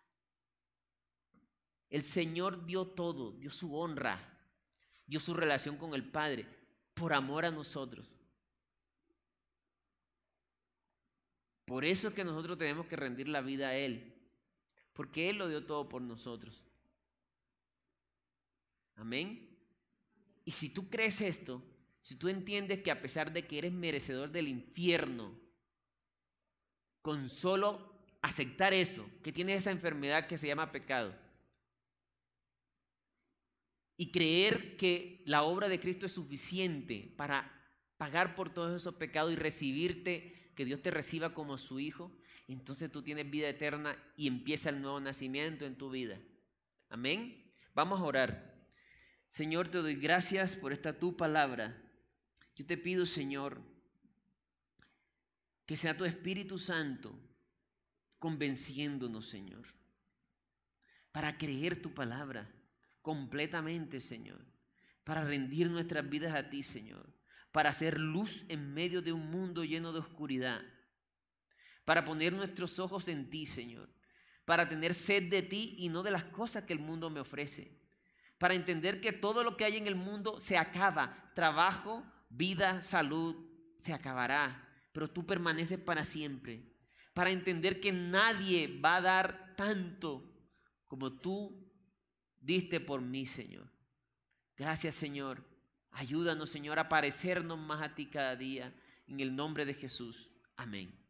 [1.90, 4.20] El Señor dio todo, dio su honra,
[5.06, 6.46] dio su relación con el Padre
[6.94, 8.08] por amor a nosotros.
[11.64, 14.14] Por eso es que nosotros tenemos que rendir la vida a Él,
[14.92, 16.62] porque Él lo dio todo por nosotros.
[18.96, 19.50] Amén.
[20.44, 21.62] Y si tú crees esto,
[22.04, 25.40] si tú entiendes que a pesar de que eres merecedor del infierno,
[27.00, 31.18] con solo aceptar eso, que tienes esa enfermedad que se llama pecado,
[33.96, 37.50] y creer que la obra de Cristo es suficiente para
[37.96, 42.14] pagar por todos esos pecados y recibirte, que Dios te reciba como su hijo,
[42.48, 46.20] entonces tú tienes vida eterna y empieza el nuevo nacimiento en tu vida.
[46.90, 47.50] Amén.
[47.72, 48.68] Vamos a orar.
[49.30, 51.80] Señor, te doy gracias por esta tu palabra.
[52.54, 53.60] Yo te pido, Señor,
[55.66, 57.18] que sea tu Espíritu Santo
[58.18, 59.66] convenciéndonos, Señor,
[61.10, 62.50] para creer tu palabra
[63.02, 64.44] completamente, Señor,
[65.04, 67.12] para rendir nuestras vidas a ti, Señor,
[67.52, 70.62] para hacer luz en medio de un mundo lleno de oscuridad,
[71.84, 73.88] para poner nuestros ojos en ti, Señor,
[74.44, 77.78] para tener sed de ti y no de las cosas que el mundo me ofrece,
[78.38, 82.04] para entender que todo lo que hay en el mundo se acaba, trabajo,
[82.36, 83.36] vida, salud,
[83.78, 86.62] se acabará, pero tú permaneces para siempre,
[87.12, 90.30] para entender que nadie va a dar tanto
[90.86, 91.70] como tú
[92.40, 93.70] diste por mí, Señor.
[94.56, 95.44] Gracias, Señor.
[95.90, 98.74] Ayúdanos, Señor, a parecernos más a ti cada día.
[99.06, 100.30] En el nombre de Jesús.
[100.56, 101.03] Amén.